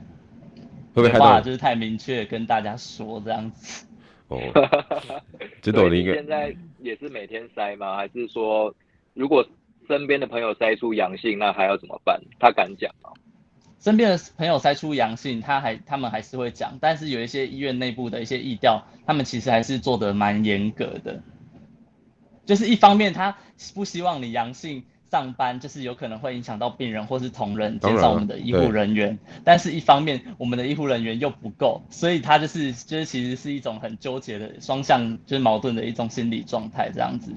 [0.94, 3.86] 会不会话就是太明确跟大家说这样子？
[4.28, 4.38] 哦，
[5.60, 6.14] 只懂了一个。
[6.14, 7.96] 现在也是每天筛吗？
[7.96, 8.74] 还是说，
[9.14, 9.46] 如果
[9.88, 12.20] 身边的朋友筛出阳性，那还要怎么办？
[12.38, 13.10] 他敢讲吗？
[13.78, 21.22] 身边的朋友筛出阳性，他还他们还是会讲，但是有一些医院内部的一些疫调，他们其实还是做得蛮严格的。
[22.44, 23.36] 就是一方面，他
[23.74, 24.84] 不希望你阳性。
[25.12, 29.18] 上班就是有可能会影响到病人或是同仁，减少我们的医护人员。
[29.44, 37.30] 但是，一方面我们的医护人员又不够，所以他就是就是其实是一种很纠结的双向，就是矛盾的一种心理状态这样子。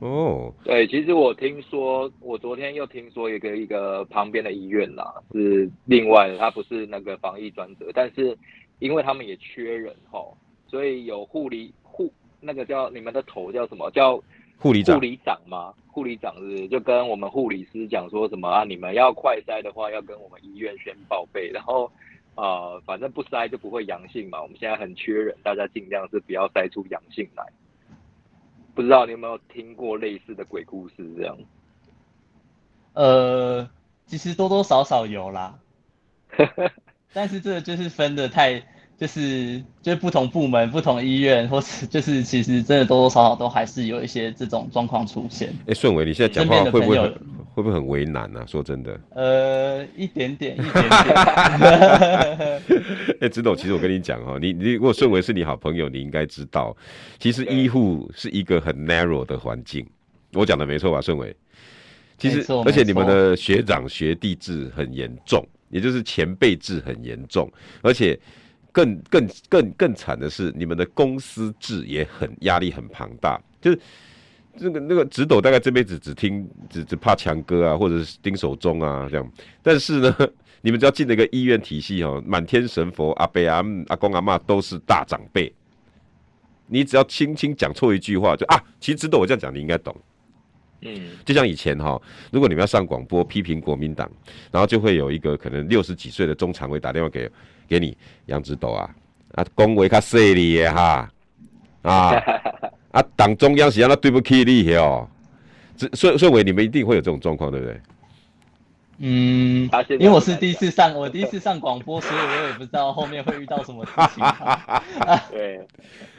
[0.00, 8.36] 哦，对，其实我听说，我昨天又听说一个一个旁边的医院啦，是另外的，他不是那个防疫专责，但是
[8.80, 10.18] 因为他们也缺人哈，
[10.66, 14.20] 所以有护理护那个叫你们的头叫什么叫？
[14.62, 15.72] 护理长，护理长吗？
[15.92, 18.64] 护理长是就跟我们护理师讲说什么啊？
[18.64, 21.90] 你们要快筛的话，要跟我们医院先报备，然后
[22.36, 24.40] 呃，反正不筛就不会阳性嘛。
[24.40, 27.44] 我们现在很缺人，大家尽量是不要筛出阳性来。
[28.74, 31.36] 不知道你有没有听过类似的鬼故事这样？
[32.94, 33.68] 呃，
[34.06, 35.58] 其实多多少少有啦，
[37.12, 38.62] 但是这个就是分的太。
[39.00, 45.48] 就是就是不同部门、不同医院，或是就是其实真的多多少少都还是有一些这种状况出现。
[45.60, 46.98] 哎、欸，顺伟，你现在讲话会不会
[47.54, 48.46] 会不会很为难呢、啊？
[48.46, 49.00] 说真的。
[49.16, 50.90] 呃，一点点，一点点。
[53.20, 56.76] 哎、欸，知道，其实我跟你讲哈，你你如果顺伟是你好朋友，你应该知道，
[57.18, 59.86] 其实医护是一个很 narrow 的环境。
[60.34, 61.34] 我讲的没错吧，顺伟？
[62.18, 65.42] 其实，而且你们的学长学弟制很严重。
[65.70, 67.48] 也就是前辈制很严重，
[67.80, 68.18] 而且
[68.72, 73.78] 更更更更惨的是，你们的公司制也很压力很庞大，就是
[74.54, 80.16] 那个那个直斗大概这辈子只听只只怕强哥啊，或者是丁守中啊这样，但是呢，
[80.62, 85.52] 你们只要进了一个医院体系哦，满天神佛阿伯阿阿公阿嬷都是大长辈，
[86.66, 89.94] 你只要轻轻讲错一句话，就啊，其实直斗我这样讲你应该懂。
[90.82, 92.00] 嗯，就像以前哈，
[92.32, 94.10] 如果你们要上广播批评国民党，
[94.50, 97.30] 然后就会有一个可能六十几岁的中常委打电话给
[97.70, 98.90] 给你杨指导啊，
[99.36, 101.08] 啊，恭维他势利的哈，
[101.82, 102.10] 啊
[102.90, 105.08] 啊，党中央是让他对不起你哦，
[105.76, 107.80] 这顺顺伟你们一定会有这种状况，对不对？
[109.02, 114.24] 嗯，因为我是第一次上，我第一次上广播，所以我也不知道后面会遇到什么事情。
[115.30, 115.64] 对，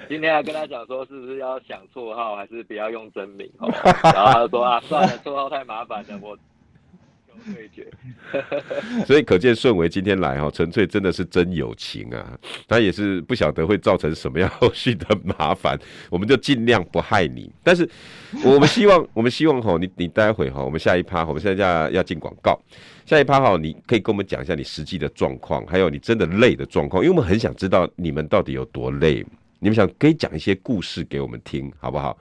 [0.08, 3.48] 今天还跟他讲说，是不是要想绰号，还是不要用真名？
[3.62, 6.38] 然后他就说啊，算了，绰号太麻烦了，我。
[9.06, 12.38] 所以可见顺为今天来哈，纯粹真的是真友情啊！
[12.68, 15.78] 他也是不晓得会造成什么样后续的麻烦，
[16.10, 17.52] 我们就尽量不害你。
[17.64, 17.88] 但是
[18.44, 22.60] 我们希望， 我们希望哈，你你待会哈，我们下一趴，我们现在要要进广告，
[23.06, 29.26] 下一趴哈，你可以跟我们讲一下你实际的状况，还有你真的累的状况，因为我们很想知道你们到底有多累。
[29.64, 32.18] 你们想可以讲一些故事给我们听，好不好？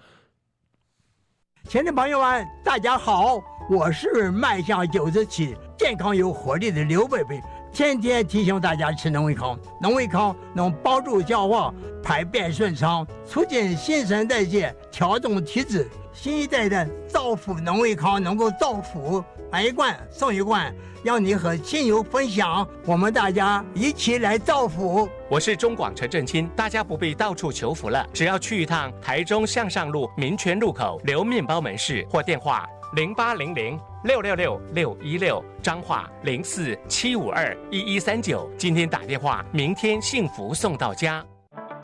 [1.68, 3.40] 亲爱的朋友们，大家好。
[3.68, 7.40] 我是迈向九十七、健康有活力的刘贝贝，
[7.72, 9.56] 天天提醒大家吃农胃康。
[9.80, 15.88] 农胃康能帮助消化、排便顺畅，促进新陈代谢，调整体质。
[16.12, 22.66] 新一代的造福农卫康能够造福，买一罐送一罐，让你和亲友分享。
[22.84, 25.08] 我们大家一起来造福。
[25.28, 32.66] 我是中广陈正清，大家不必到处求福了，只要去一趟台中向上路民权路口留面包门市或电话。
[32.96, 38.50] 零八零零六六六六一六，彰化零四七五二一一三九。
[38.58, 41.24] 今天打电话，明天幸福送到家。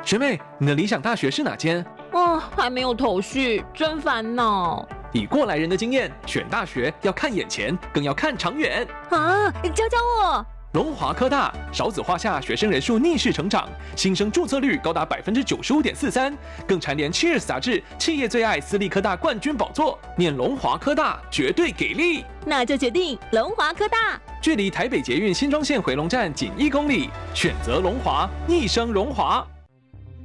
[0.02, 1.84] 学妹，你的理想大学是哪间？
[2.16, 4.88] 哦，还没有头绪，真烦恼。
[5.12, 8.88] 以过来人的经验，选大学要看眼前，更要看长远。
[9.10, 10.46] 啊，你教教我。
[10.72, 16.34] 龙华科大少子化下学生人数逆势成长，新生注册率高达百分之九十五点四三，
[16.66, 19.98] 更蝉联《Cheers》杂志企业最爱私立科大冠军宝座。
[20.16, 24.18] 念龙华科大绝对给力，那就决定龙华科大。
[24.40, 29.46] 距离台北捷运新庄线回龙站仅一公里，选择龙华，一生荣华。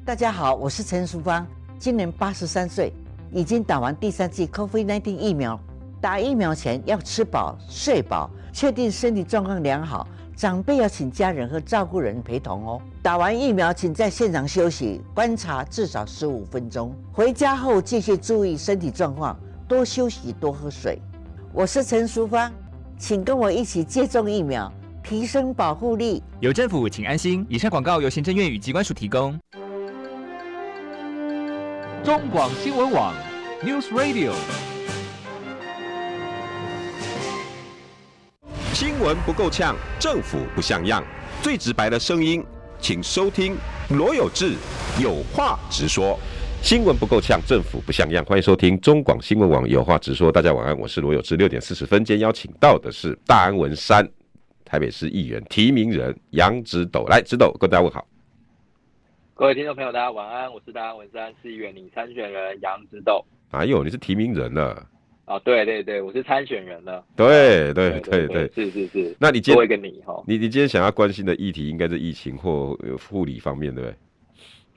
[0.05, 1.45] 大家好，我是陈淑芳，
[1.81, 2.93] 今年八十三岁，
[3.31, 5.59] 已经打完第三剂 COVID-19 疫苗。
[5.99, 10.07] 打疫苗前要吃饱睡饱，确定身体状况良好。
[10.35, 12.79] 长辈要请家人和照顾人陪同哦。
[13.01, 16.95] 打完疫苗，请在现场休息观察至少十五分钟。
[17.11, 19.35] 回家后继续注意身体状况，
[19.67, 21.01] 多休息，多喝水。
[21.51, 22.51] 我是陈淑芳，
[22.99, 24.71] 请跟我一起接种疫苗，
[25.03, 26.21] 提升保护力。
[26.41, 27.43] 有政府，请安心。
[27.49, 29.35] 以上广告由行政院与机关署提供。
[32.03, 33.13] 中广新闻网
[33.63, 34.33] ，News Radio。
[38.73, 41.03] 新闻不够呛，政府不像样，
[41.43, 42.43] 最直白的声音，
[42.79, 43.55] 请收听
[43.89, 44.55] 罗有志
[44.99, 46.19] 有话直说。
[46.63, 50.31] 新闻不够呛，政府不像样，欢迎收听中广新闻网有话直说。
[50.31, 51.37] 大家晚安，我是罗有志。
[51.37, 54.09] 六点四十分，今天邀请到的是大安文山
[54.65, 58.03] 台北市议员提名人杨直斗，来，直斗跟大家问好。
[59.41, 63.25] 各位听众朋友，大家晚安，我是大安文山市议员拟参选人杨直斗。
[63.49, 64.87] 哎呦，你是提名人了。
[65.25, 67.03] 哦，对对对，我是参选人了。
[67.15, 69.17] 对对对对，是是是。
[69.19, 72.77] 那你今天多一个你哈，你你今天想要关心的议题应该是疫情或
[73.09, 73.89] 护理方面，对不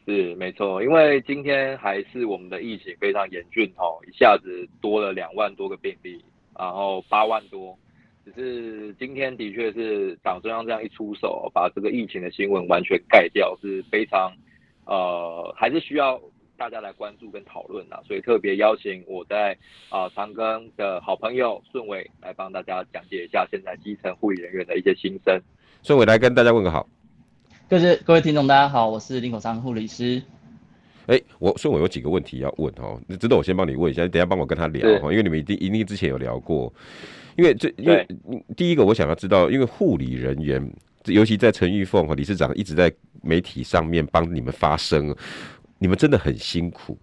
[0.06, 0.30] 对？
[0.30, 6.24] 是没错，因为今天还是我们的疫情非常严峻哈，一下子多了两万多个病例，
[6.58, 7.78] 然后八万多。
[8.24, 14.32] 只是今天的确是党中央这样一出手，把这个疫情的新闻完全盖掉，是非常
[14.86, 16.20] 呃，还是需要。
[16.56, 25.36] 大家来关注跟讨论啊，所以特别邀请我在啊长庚的好朋友顺伟来帮大家讲解一下现在基层护理人员的一些心声。
[25.82, 26.88] 顺伟来跟大家问个好，
[27.68, 30.22] 各位各位听众大家好，我是林口长护理师。
[31.06, 36.72] 哎、欸，我顺伟有几个问题要问哦，你值得我先帮你问一下，你等一下帮我跟他聊哈，因为你们一定一定之前有聊过，
[37.36, 38.06] 因为这因为
[38.56, 40.72] 第一个我想要知道，因为护理人员，
[41.06, 42.92] 尤其在陈玉凤和理事长一直在
[43.22, 45.14] 媒体上面帮你们发声。
[45.78, 46.96] 你们真的很辛苦。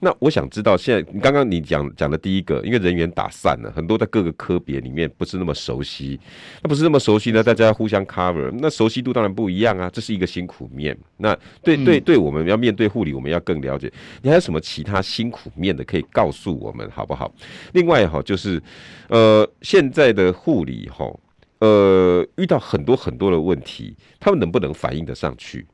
[0.00, 6.20] 那我想知道，现在你刚刚你讲讲的第一个，因为人员打散了，很多在各个科别里面不是那么熟悉。
[6.62, 10.96] 那不是那么熟悉呢，大家互相 cover，那熟悉度当然不一样啊，这是一个辛苦面。
[11.16, 13.90] 那对对对，我们要面对护理，我们要更了解。
[14.22, 17.32] 你还有什么其他辛苦面的可以告诉我们，好不好？
[17.72, 18.62] 另外哈，就是
[19.08, 21.12] 呃，现在的护理哈。
[21.60, 25.66] 呃遇到很多很多的问题，他们能不能反应得上去？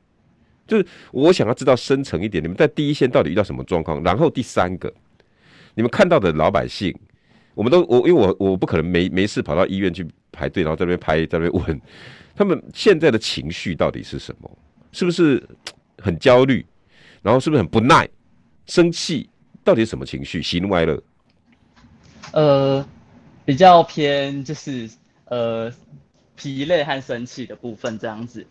[0.67, 4.01] 就是我想要知道深层一点，你们在第一线到底遇到什么状况？
[4.03, 4.91] 然后第三个，
[5.75, 6.97] 你们看到的老百姓，
[7.53, 11.81] 我们都我因为我我不可能没没事跑到医院去排队，然后在那边拍，在那边问
[12.35, 14.49] 他们现在的情绪到底是什么？
[14.91, 15.47] 是不是
[15.99, 16.65] 很焦虑？
[17.21, 18.07] 然后是不是很不耐、
[18.65, 19.29] 生气？
[19.63, 20.41] 到底什么情绪？
[20.41, 21.01] 喜怒哀乐？
[22.33, 22.87] 呃，
[23.43, 24.89] 比较偏就是
[25.25, 25.71] 呃
[26.35, 28.45] 疲累和生气的部分这样子。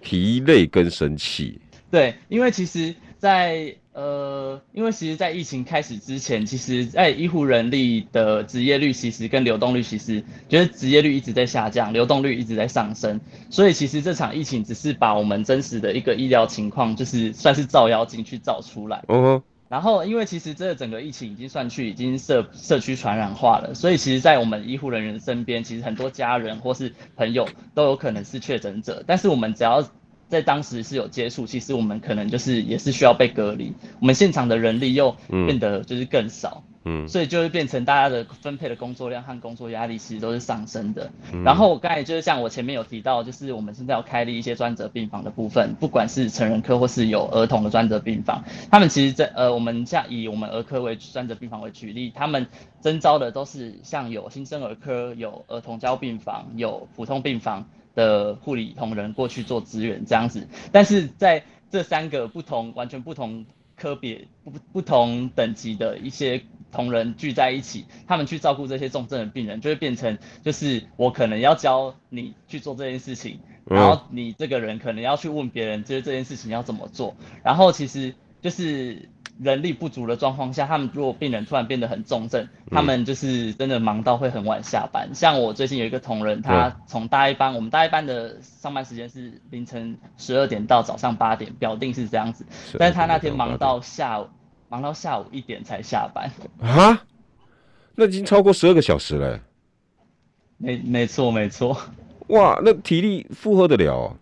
[0.00, 1.60] 疲累跟生气，
[1.90, 19.04] 对，因为其实在，在呃，因为其实，在疫情开始之前，其实，在医护人力的职业率其实跟流动率其实，觉得职业率一直在下降，流动率一直在上升，所以其实这场疫情只是把我们真实的一个医疗情况，就是算是照妖镜去照出来。
[19.08, 19.42] 哦。
[19.70, 29.04] 然后，因为其实这整个疫情已经算去已经社社区传染化了，所以其实，在我们医护人员身边，其实很多家人或是朋友都有可能是确诊者。
[29.06, 29.80] 但是我们只要
[30.30, 33.74] 在当时是有接触，其实我们可能就是也是需要被隔离。
[34.00, 36.62] 我们现场的人力又变得就是更少。
[37.06, 41.10] 所以就会变成大家的分配的工作量和工作压力其实都是上升的。
[41.30, 52.46] 嗯、然后我刚才就是像我前面有提到，就是我们现在要开立一些专责病房的部分，不管是成人科或是有儿童的专责病房，他们其实在呃，我们像以我们儿科为专责病房为举例，他们
[52.80, 60.48] 征招的都是像有新生儿科、有儿童交病房、有普通病房的护理同仁过去做支援这样子。
[60.72, 66.42] 但是在这三个不同、完全不同科别、不不同等级的一些。
[66.72, 77.16] 同仁聚在一起，他们去照顾这些重症的病人，就会变成就是我可能要教你去做这件事情，然后你这个人可能要去问别人，就是这件事情要怎么做。
[77.42, 79.08] 然后其实就是
[79.42, 85.08] 人力不足的状况下，他们如果病人突然变得很重症，他们就是真的忙到会很晚下班。
[85.14, 92.44] 像我最近有一个同仁，他从大一班，我们大一班的上班时间是凌晨十二点到早上八点，表定是这样子，
[92.78, 94.28] 但是他那天忙到下午。
[94.72, 96.30] 忙到下午一点才下班
[96.60, 97.02] 啊？
[97.96, 99.40] 那已经超过十二个小时了。
[100.58, 101.76] 没没错没错。
[102.28, 104.16] 哇，那体力负荷得了哦？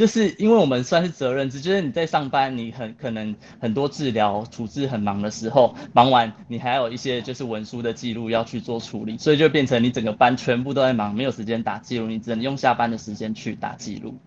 [0.00, 14.18] 就是因为我们算是责任制，就是你在上班，你很可能很多治疗处置很忙的时候，忙完你还有一些就是文书的记录要去做处理，所以就变成你整个班全部都在忙，没有时间打记录，你只能用下班的时间去打记录。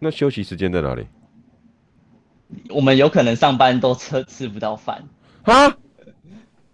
[0.00, 1.06] 那休息时间在哪里？
[2.70, 5.04] 我们有可能上班都吃吃不到饭
[5.44, 5.76] 啊！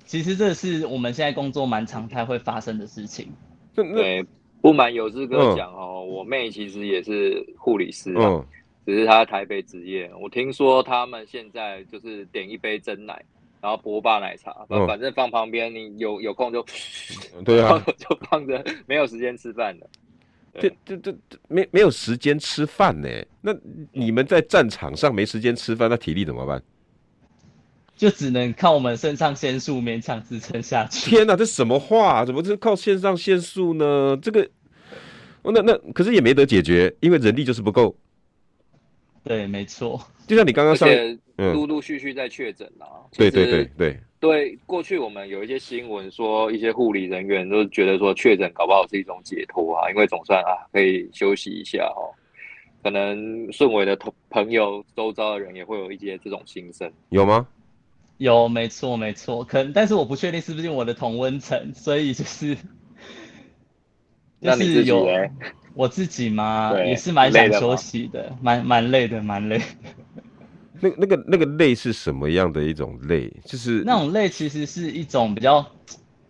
[0.06, 3.30] 其实这是我们现在工作蛮常态会发生的事情。
[3.74, 4.24] 对，
[4.62, 8.42] 不瞒有志哥讲哦，我妹其实也是护理师啊，
[8.86, 10.10] 只是她在台北职业。
[10.20, 13.22] 我听说他们现在就是点一杯真奶，
[13.60, 16.64] 然后波霸奶茶，反正放旁边，你有有空就
[17.44, 19.86] 对啊，就放着，没有时间吃饭的。
[20.60, 21.16] 这这这
[21.48, 23.08] 没没有时间吃饭呢？
[23.40, 23.52] 那
[23.90, 26.62] 你们在战场上没时间吃饭，那体力怎么办？
[28.02, 31.08] 就只能靠我们肾上腺素勉强支撑下去。
[31.08, 32.24] 天哪，这什么话？
[32.24, 34.18] 怎么是靠肾上腺素呢？
[34.20, 34.50] 这个，
[35.44, 37.96] 那那可是也没得解决，因为人力就是不够。
[39.22, 40.04] 对，没错。
[40.26, 40.88] 就像你刚刚上，
[41.36, 43.06] 陆陆续续在确诊啊。
[43.12, 44.00] 对对对对。
[44.18, 52.10] 对，过去我们有一些新闻说，一些护理人员都觉得说确诊搞不好是一种解脱啊，因为总算啊可以休息一下哦。
[52.82, 57.46] 可能顺伟的同朋友周遭的人也会有一些这种心声，有吗？
[58.22, 62.56] 有，没错没错，可能但是我不确定是不是我的同温层，所以就是，
[64.40, 65.08] 就是有
[65.74, 69.64] 我自己嘛，也是蛮想休息的，蛮蛮累的，蛮累的。
[70.80, 73.32] 那那个那个累是什么样的一种累？
[73.44, 75.64] 就是那种累，其实是一种比较，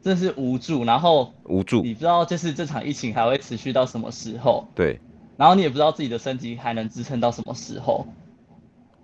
[0.01, 4.66] 真是无助，然后无助，你不知道就是这场疫情还会持续到什么时候？
[4.74, 4.99] 对，
[5.36, 8.07] 然后你也不知道自己的身体还能支撑到什么时候。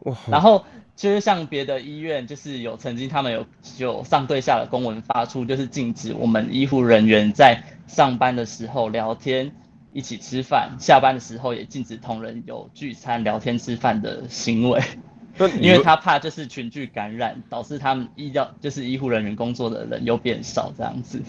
[0.04, 0.16] 哇！
[0.30, 0.64] 然后
[0.98, 3.46] 就是像别的医院，就是有曾经他们有
[3.78, 9.48] 有上对下的公文发出，就是禁止我们医护人员在上班的时候聊天、
[9.92, 14.82] 一起吃饭，下班的时候也禁止同仁有聚餐、聊天、吃饭的行为。
[15.62, 21.22] 因为他怕就是群聚感染，导致他们医疗就是医护人员工作的人又变少这样子。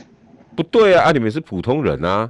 [0.55, 2.27] 不对啊，啊你们是普通人啊。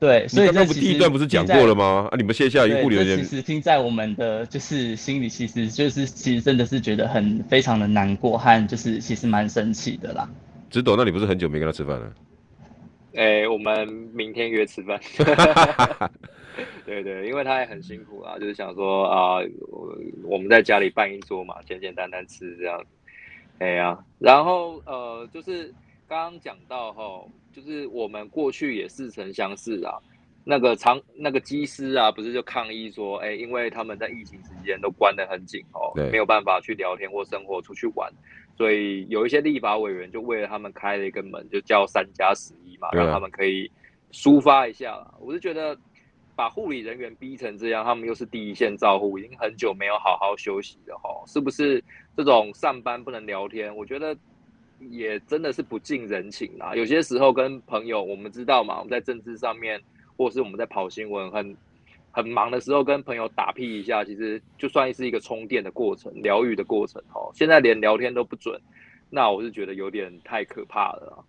[0.00, 2.08] 对，所以这第一段不是讲过了吗？
[2.10, 3.18] 啊你们线下医护人员。
[3.18, 10.26] 其实听在我们的就是心里，其实就是其实真的是觉得很非常的难过和就是其实蛮生气的啦。
[10.70, 12.12] 直斗，那你不是很久没跟他吃饭了？
[13.14, 14.98] 哎、欸，我们明天约吃饭。
[16.86, 19.38] 对对，因为他也很辛苦啊，就是想说啊，
[20.24, 22.82] 我们在家里办一桌嘛，简简单单吃这样。
[23.58, 25.72] 哎呀，然后呃，就是
[26.10, 29.96] 刚刚讲到哈，就是我们过去也似曾相识啊。
[30.42, 38.12] 那个长那个机师啊，不是就抗议说，哎、欸，因为他们在疫情时间都关得很紧哦，没有办法去聊天或生活出去玩，
[38.56, 43.70] 所以有一些立法委员就为了他们开了一个门，就叫三加十一嘛，让他们可以
[44.10, 45.06] 抒发一下。
[45.20, 45.78] 我是觉得
[46.34, 51.84] 把护理人员逼成这样，他们又是第一线照护，已经很久没有好好休息了哈，是不是？
[52.16, 54.16] 这种上班不能聊天，我觉得
[54.88, 56.74] 也真的是不近人情啦。
[56.74, 59.80] 有些时候跟朋友，我们知道嘛，我们在政治上面。
[60.16, 61.56] 或是我们在跑新闻很
[62.10, 67.30] 很忙的时候，跟朋友打屁一下，其实就算是一个充电的过程、疗愈的过程哦。
[67.32, 68.60] 现在连聊天都不准，
[69.08, 71.24] 那我是觉得有点太可怕了。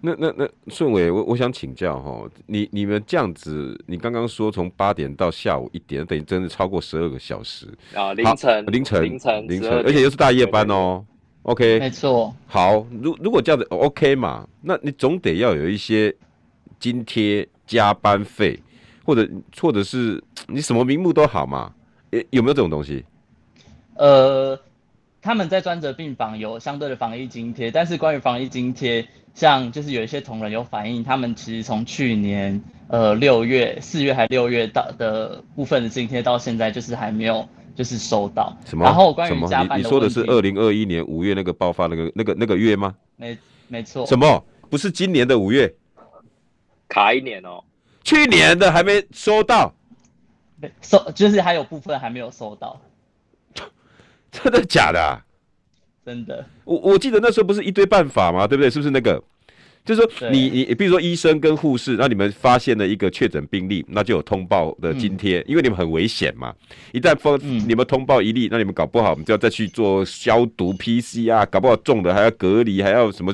[0.00, 11.06] 那那那顺伟，我我想请教哈，你你们这样子，你刚刚说从八点到下午一点，等于真的超过十二个小时啊，凌晨凌晨凌晨凌晨，而且又是大夜班哦。
[11.46, 12.32] OK，没错。
[12.46, 16.14] 好，如如果这样子 OK 嘛，那你总得要有一些。
[16.78, 18.60] 津贴、加班费，
[19.02, 19.26] 或者
[19.58, 21.72] 或者是你什么名目都好嘛？
[22.10, 23.02] 诶，有没有这种东西？
[23.94, 24.60] 呃，
[25.22, 38.56] 他们在专责病房有相对的防疫津贴，但是关于防疫津贴，像就是有一些同仁有反映，他们其实从去年呃六月、四月还六月到的部分的津贴，到现在就是还没有就是收到。
[38.64, 38.84] 什么？
[38.84, 42.94] 然后关于加班的你，你说的是二零二一年五月那个爆发那个那个那个月吗？
[43.16, 43.36] 没
[43.68, 44.04] 没错。
[44.06, 44.44] 什么？
[44.68, 45.72] 不是今年的五月？
[46.88, 47.62] 卡一年哦，
[48.02, 49.74] 去年的还没收到，
[50.80, 52.80] 收就是还有部分还没有收到，
[54.32, 55.22] 真的假的啊？
[56.04, 58.46] 真的，我我记得那时候不是一堆办法吗？
[58.46, 58.70] 对不对？
[58.70, 59.22] 是不是那个？
[59.86, 66.52] 就是说你你比如说医生跟护士，那你们发现了一个确诊病例，那就有通报的津贴，嗯、因为你们很危险嘛。
[66.92, 73.32] 一旦封、嗯、你们通报一例，那你们搞不好我们就要再去做消毒 PCR，搞不好重的还要隔离，还要什么？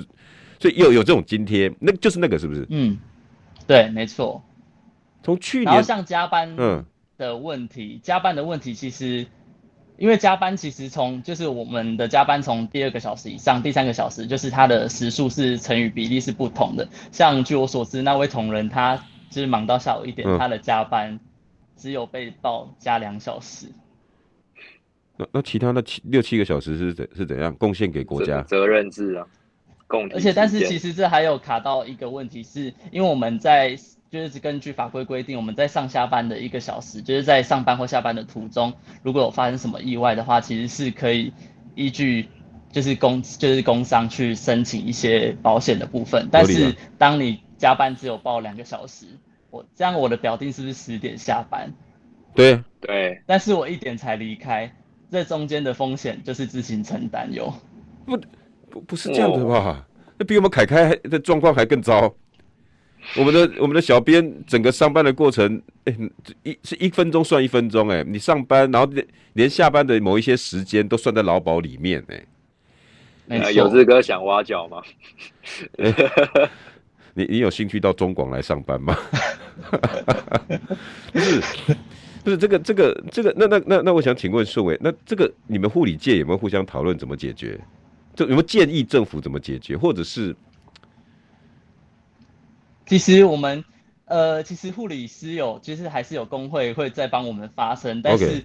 [0.60, 2.64] 所以又有这种津贴，那就是那个是不是？
[2.68, 2.98] 嗯。
[3.66, 4.42] 对，没错。
[5.22, 6.84] 从去年，然后像加班嗯
[7.16, 9.24] 的问题，嗯、加班的问题其实，
[10.02, 16.88] 因为加班其实从就是我们的加班从第二个小时以上，第三个小时就是它的时数是乘以比例是不同的。
[17.12, 18.96] 像据我所知，那位同仁他
[19.30, 21.20] 就是忙到下午一点，嗯、他的加班
[21.76, 23.68] 只有被报加两小时。
[25.16, 28.42] 那那其他的七六七个小时是怎是怎样贡献给国家？
[28.42, 29.24] 责任制啊。
[30.12, 33.78] 而且，但是其实这还有卡到一个问题，是因为我们在
[34.12, 38.70] 就是根据法规规定，我们在上下班的一个小时，就是在上班或下班的途中，
[39.02, 41.32] 如果有发生什么意外的话，其实是可以
[41.74, 42.28] 依据
[42.70, 46.28] 就是工就是工伤去申请一些保险的部分。
[46.30, 49.06] 但是当你加班只有报两个小时，
[49.48, 51.72] 我这样我的表定是不是十点下班？
[52.34, 53.22] 对对。
[53.24, 54.70] 但是我一点才离开，
[55.10, 57.50] 这中间的风险就是自行承担哟。
[58.04, 58.20] 不。
[58.68, 59.86] 不不是这样的吧？
[60.18, 62.14] 那比我们凯凯的状况还更糟。
[63.18, 66.10] 我们的我们的小编整个上班的过程，哎、欸，
[66.44, 72.24] 一是一分钟算一分钟，哎，你上班然后连连下班的某一些时间都算在劳保里面，哎。
[73.54, 74.82] 有志哥想挖角吗？
[75.78, 76.50] 欸、
[77.14, 78.94] 你你有兴趣到中广来上班吗？
[81.12, 81.40] 不是
[82.22, 87.58] 不是这个这个这个，那那那那我想请问顺伟，那这个你们护理界有没有互相讨论怎么解决？
[88.14, 90.36] 就有没有建议政府怎么解决，或者是？
[92.86, 93.64] 其实我们
[94.04, 98.44] 呃，其实护理师有，其实还是有工会会在帮我们发声，但是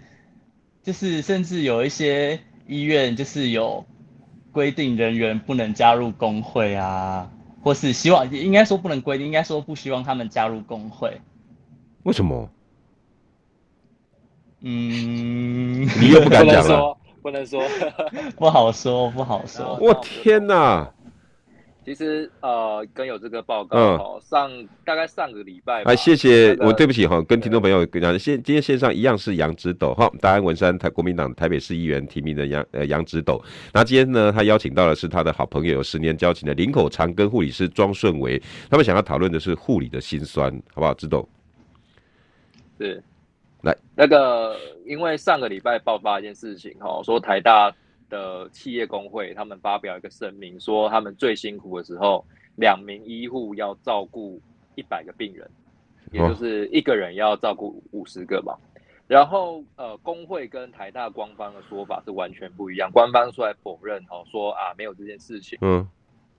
[0.84, 3.86] 就是甚至有一些医院就是有
[4.52, 7.30] 规定人员不能加入工会啊，
[7.62, 11.20] 或是希望应该说不能规定，应该说不希望他们加入工会。
[12.04, 12.50] 为什么？
[14.62, 16.98] 嗯，你又不敢讲了。
[17.22, 17.62] 不能说，
[18.38, 19.78] 不 好说，不好说。
[19.82, 20.90] 我天哪！
[21.88, 25.84] 其实呃，跟有这个报告哦，嗯、上大概上个礼拜。
[25.84, 33.42] 哎，谢谢，那个、我对不起哈，跟听众朋友讲，现今天线上一样是杨指斗哈，大安文山台国民党台北市议员提名的杨呃杨指斗。
[33.74, 38.38] 那今天呢，他邀请到的是他的好朋友，有十年交情的林口长庚护理师庄顺维，
[38.70, 40.94] 他们想要讨论的是护理的辛酸，好不好？
[40.94, 41.26] 指斗。
[42.78, 43.02] 是。
[43.62, 47.74] 来，那个，因为上个礼拜爆发一件事情，哈，说台大
[48.10, 54.41] 的企业工会他们发表一个声明，说他们最辛苦的时候，两名医护要照顾
[54.76, 55.49] 一百个病人，
[56.12, 58.55] 也就是一个人要照顾五十个嘛。
[59.08, 65.88] 然后，呃，工会跟台大官方的说法是完全不一样，官方出来否认，哈，说啊没有这件事情，嗯，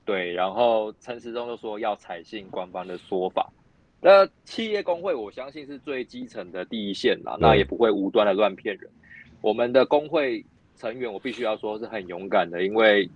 [0.04, 0.32] 对。
[0.34, 3.50] 然后陈时中就说要采信官方的说法。
[4.00, 8.90] 那企业工会，我相信是最基层的第一线啦，那也不会无端的乱骗人。
[9.40, 10.44] 我们的工会
[10.78, 13.08] 成员，我必须要说是很勇敢的，因为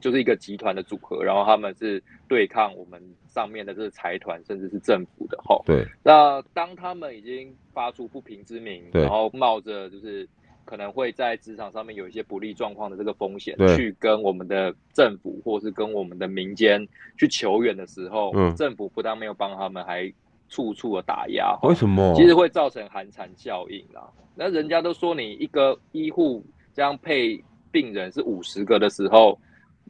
[0.00, 5.62] 就是一个集团的组合，然后他们是对抗我们上面的这个财团，甚至是政府的吼。
[5.66, 5.84] 对。
[6.02, 10.26] 那当他们已经发出不平之鸣，对然后冒着就是
[10.64, 16.86] 可能会在职场上面有一些不利状况的这个风险，去跟我们的政府或是跟我们的民间
[17.18, 20.10] 去求援的时候，嗯，政府不但没有帮他们，还
[20.48, 21.58] 处处的打压。
[21.62, 22.14] 为什么？
[22.16, 24.08] 其实会造成寒蝉效应啦。
[24.34, 26.42] 那人家都说你一个医护
[26.80, 27.38] 这样配
[27.70, 29.38] 病人是五十个的时候，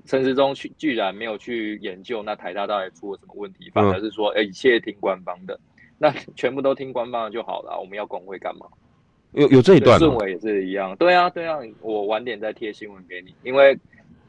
[0.07, 5.57] 陈时中去居然没有去研究那台大到底出了什么问题，反而是说，哎、嗯欸，一切听官方的，
[5.99, 8.67] 那全部都听官方的就好了，我们要工会干嘛？
[9.35, 13.79] 有有这一段，顺伟也是一样，对啊，对啊，我晚点再贴新闻给你，因为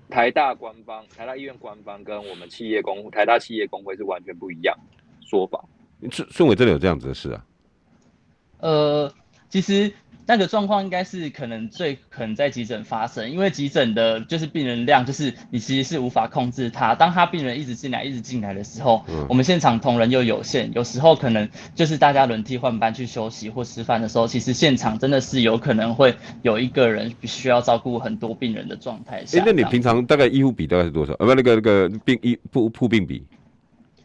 [0.08, 4.78] 台大官方、台大医院官方跟我们企业工台大企业工会是完全不一样
[5.22, 5.66] 说法。
[6.12, 7.44] 顺顺伟真的有这样子的事啊？
[8.60, 9.12] 呃，
[9.50, 9.92] 其实。
[10.26, 16.96] 那个状况应该是可能最可能在急诊发生，因为急诊的就是病人量，就是你其实是无法控制它。
[16.96, 29.40] 当他病人一直进来、一直进来的时候，嗯，我们现场同仁又有限，有时候可能就是大家轮替换班去休息或吃饭的时候，其实现场真的是有可能会有一个人需要照顾很多病人的状态下。
[29.40, 31.14] 哎，那你平常大概医护比大概是多少？
[31.14, 33.24] 呃，不，那个那个病医护护病比。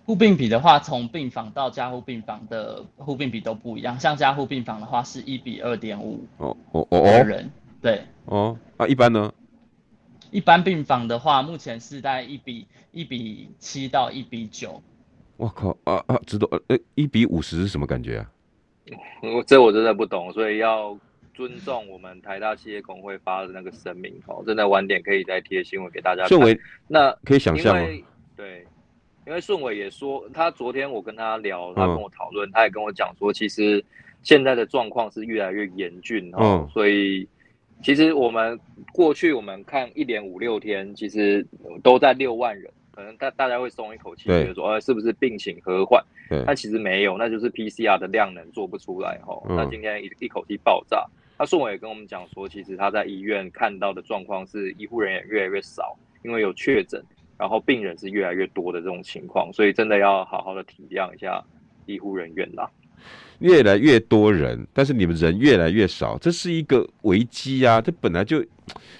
[0.07, 3.99] 护病比的话，从病房到加护病房的护病比都不一样。
[3.99, 6.25] 像加护病房的话，是一比二点五。
[6.37, 7.25] 哦哦哦哦。
[7.25, 7.51] 人，
[7.83, 8.03] 对。
[8.27, 9.35] 哦，啊，一般呢？
[10.31, 14.81] 一般病房的话，目前是在一比一比七到一比九。
[15.37, 16.17] 我靠啊啊！
[16.25, 18.31] 知道呃，一比五十是什么感觉啊？
[19.23, 20.97] 我这我真的不懂，所以要
[21.35, 24.45] 尊重我们台大企业工会发的那个声明哦。
[24.47, 26.31] 真的晚点可以再贴新闻给大家看。
[26.31, 27.87] 认为那可以想象吗？
[28.37, 28.65] 对。
[29.27, 33.85] 因为顺伟也说，他昨天我跟他聊，他跟我讨论，他也跟我讲说，其实
[34.23, 37.29] 现在的状况是越来越严峻哦，嗯、所以
[37.83, 38.59] 其实我们
[38.93, 41.45] 过去我们看一连五六天，其实
[41.83, 46.01] 都在六万人，可能大大家会松一口气，觉得说，呃，是不是病情和缓？
[46.47, 49.37] 但其实没有，那就是 PCR 的量能做不出来哈。
[49.49, 51.05] 那今天一一口气爆炸，
[51.37, 57.05] 那顺伟也跟我们讲说，其实他在医院看到的状况是医护人员越来越少，因为有确诊。
[57.39, 61.43] 然后病人是越来越多的这种情况，所以真的要好好的体谅一下
[61.87, 62.71] 医护人员啦。
[63.41, 67.81] 越来越多人，但是你们人越来越少，这是一个危机啊！
[67.81, 68.43] 这本来就，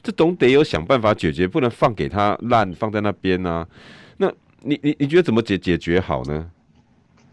[0.03, 3.67] 这总得有想办法解决，不能放给他烂放在那边啊。
[4.19, 4.31] 那
[4.61, 6.51] 你你你觉得怎么解解决好呢？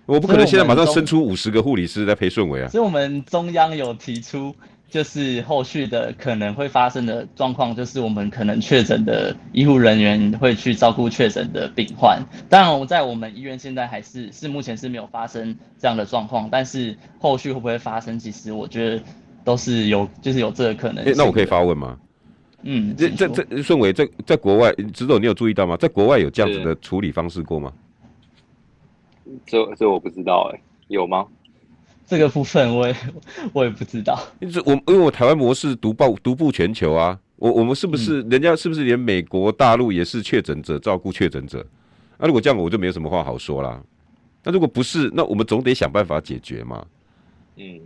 [0.06, 2.70] 我不可能现在马上生出五十个护理师来陪顺伟啊。
[2.70, 4.56] 所以我们中央有提出。
[4.94, 12.22] 就是后续的可能会发生的状况，就是我们可能确诊的医护人员会去照顾确诊的病患。
[12.48, 19.02] 当然，我在我们医院现在还是是目前是没有发生这样的状况，但是后续会不会发生，其实我觉得
[19.44, 21.16] 都是有，就是有这个可能性。
[21.18, 21.98] 那我可以发问吗？
[22.62, 25.76] 嗯，这这这顺伟在在国外，执总你有注意到吗？
[25.76, 27.74] 在国外有这样子的处理方式过吗？
[29.48, 31.26] 这这我不知道哎、欸，有吗？
[32.06, 32.95] 这个部分我也
[33.54, 34.20] 我也不知道，
[34.66, 41.66] 我因为我台湾模式独爆独步全球啊，我我们是不是、嗯、人家是不是连美国大陆也是确诊者照顾确诊者？
[42.18, 43.82] 那、啊、如果这样我就没有什么话好说啦。
[44.43, 46.86] 那如果不是，那我们总得想办法解决嘛。
[47.56, 47.80] 嗯，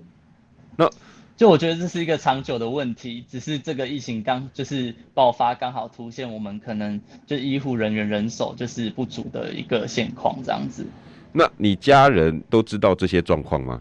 [0.76, 0.90] 那
[1.36, 10.84] 就我觉得这是一个长久的问题，只是这个疫情刚就是爆发，刚好凸显我们可能就医护人员人手就是不足的一个现况这样子。
[11.32, 13.80] 那你家人都知道这些状况吗？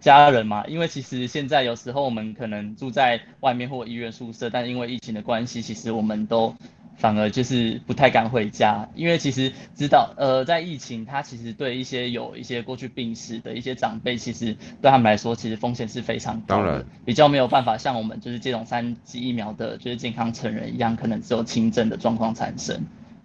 [0.00, 6.54] 家人嘛，因为其实现在有时候我们可能住在外面或医院宿舍，但因为疫情的关系，其实我们都
[6.96, 22.78] 反而就是不太敢回家，因为其实知道，呃，在疫情，它其实对一些有一些过去病史的一些长辈，其实对他们来说，其实风险是非常高的，当然比较没有办法像我们就是接种三剂疫苗的，就是健康成人一样，可能只有轻症的状况产生。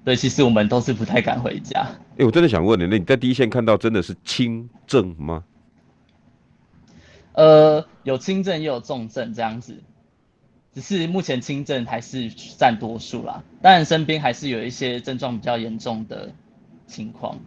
[0.04, 1.80] 所以其实我们都是不太敢回家。
[1.80, 5.44] 哎、欸，我真的想问你，那你在第一线看到真的是轻症吗？
[7.36, 9.76] 呃，有轻症也有重症这样子，
[10.74, 13.44] 只是目前轻症还是占多数啦。
[13.62, 16.32] 当然身边还是有一些症状比较严重的
[16.88, 17.38] 情况。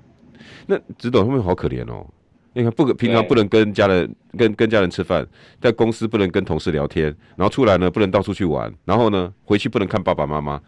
[0.67, 2.07] 那执董他们好可怜哦，
[2.53, 5.27] 你看不平常不能跟家人跟跟家人吃饭，
[5.61, 10.61] 在公司不能跟同事聊天，然后出来呢不能到处去玩，然后呢回去不能看爸爸妈妈，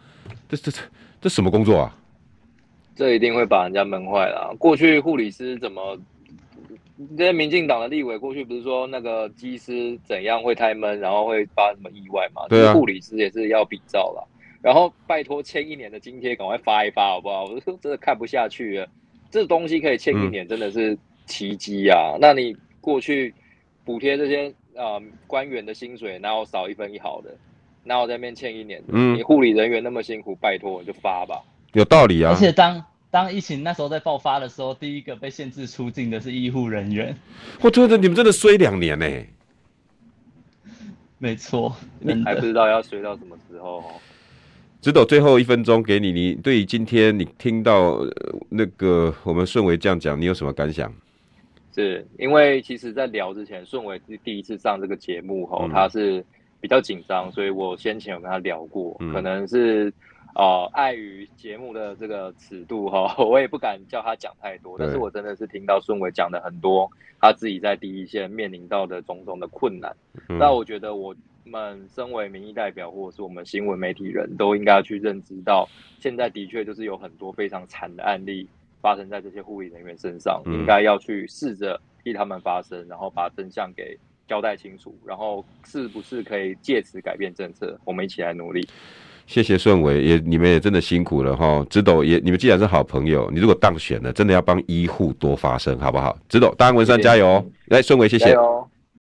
[0.49, 0.81] 这这这
[1.21, 1.95] 这什么工作啊？
[2.95, 4.55] 这一定会把人家闷坏了。
[4.57, 5.99] 过去护理师怎么？
[7.17, 12.47] 这些民进党的立委过去不是说那个机师怎样会太闷，然后会发生什么意外嘛？
[12.49, 14.27] 对啊，护理师也是要比照了。
[14.61, 17.45] 然后拜托签一年的津贴赶快发一发好不好？
[17.45, 18.87] 我说真的看不下去了，
[19.31, 22.13] 这东西可以签一年真的是奇迹啊！
[22.13, 23.33] 嗯、那你过去
[23.83, 27.35] 补贴这些啊、呃、官员的薪水，哪有少一分一毫的？
[27.83, 28.83] 哪有在那边欠一年？
[28.89, 31.41] 嗯，你护理人员那么辛苦，拜托你就发吧。
[31.73, 32.31] 有道理啊。
[32.31, 37.15] 而且当当疫情那时候在爆发的时候，第一个被限制出境的是医护人员。
[37.61, 39.29] 我觉得你们真的衰两年呢、欸。
[41.17, 43.79] 没错，你还不知道要衰到什么时候。
[43.79, 43.83] 哦
[44.81, 47.99] 直斗最后一分钟给你，你对于今天你听到
[48.49, 50.91] 那个我们顺维这样讲，你有什么感想？
[51.75, 56.25] 是因为其实，在聊之前，顺维是第一次上这个节目吼，他是
[56.59, 59.93] 比较紧张，所以我先前有跟他聊过，嗯、可能是。
[60.35, 64.77] 哦，碍于节目的这个尺度 哈，我也不敢叫他讲太多。
[64.79, 69.95] 但是我真的是听到孙伟讲的很多，他自己在第一线面临到的种种的困难。
[70.27, 71.13] 那、嗯、我觉得我
[71.43, 75.67] 们身为民意代表，或者是我们新闻媒体人都应该去认知到，
[75.99, 78.47] 现在的确就是有很多非常惨的案例
[78.79, 87.77] 发生在这些护理人员身上，嗯、应该要去试着替他们发声，然后把真相给交代清楚，然后是不是可以借此改变政策？
[87.83, 88.65] 我们一起来努力。
[89.31, 91.65] 谢谢顺伟，也你们也真的辛苦了哈。
[91.69, 96.13] 直斗也，你们既然是好朋友，你如果当选了，真的要帮医护多发声，好不好？
[96.27, 97.41] 直斗，大安文山加油！
[97.67, 98.35] 来，顺伟，谢谢。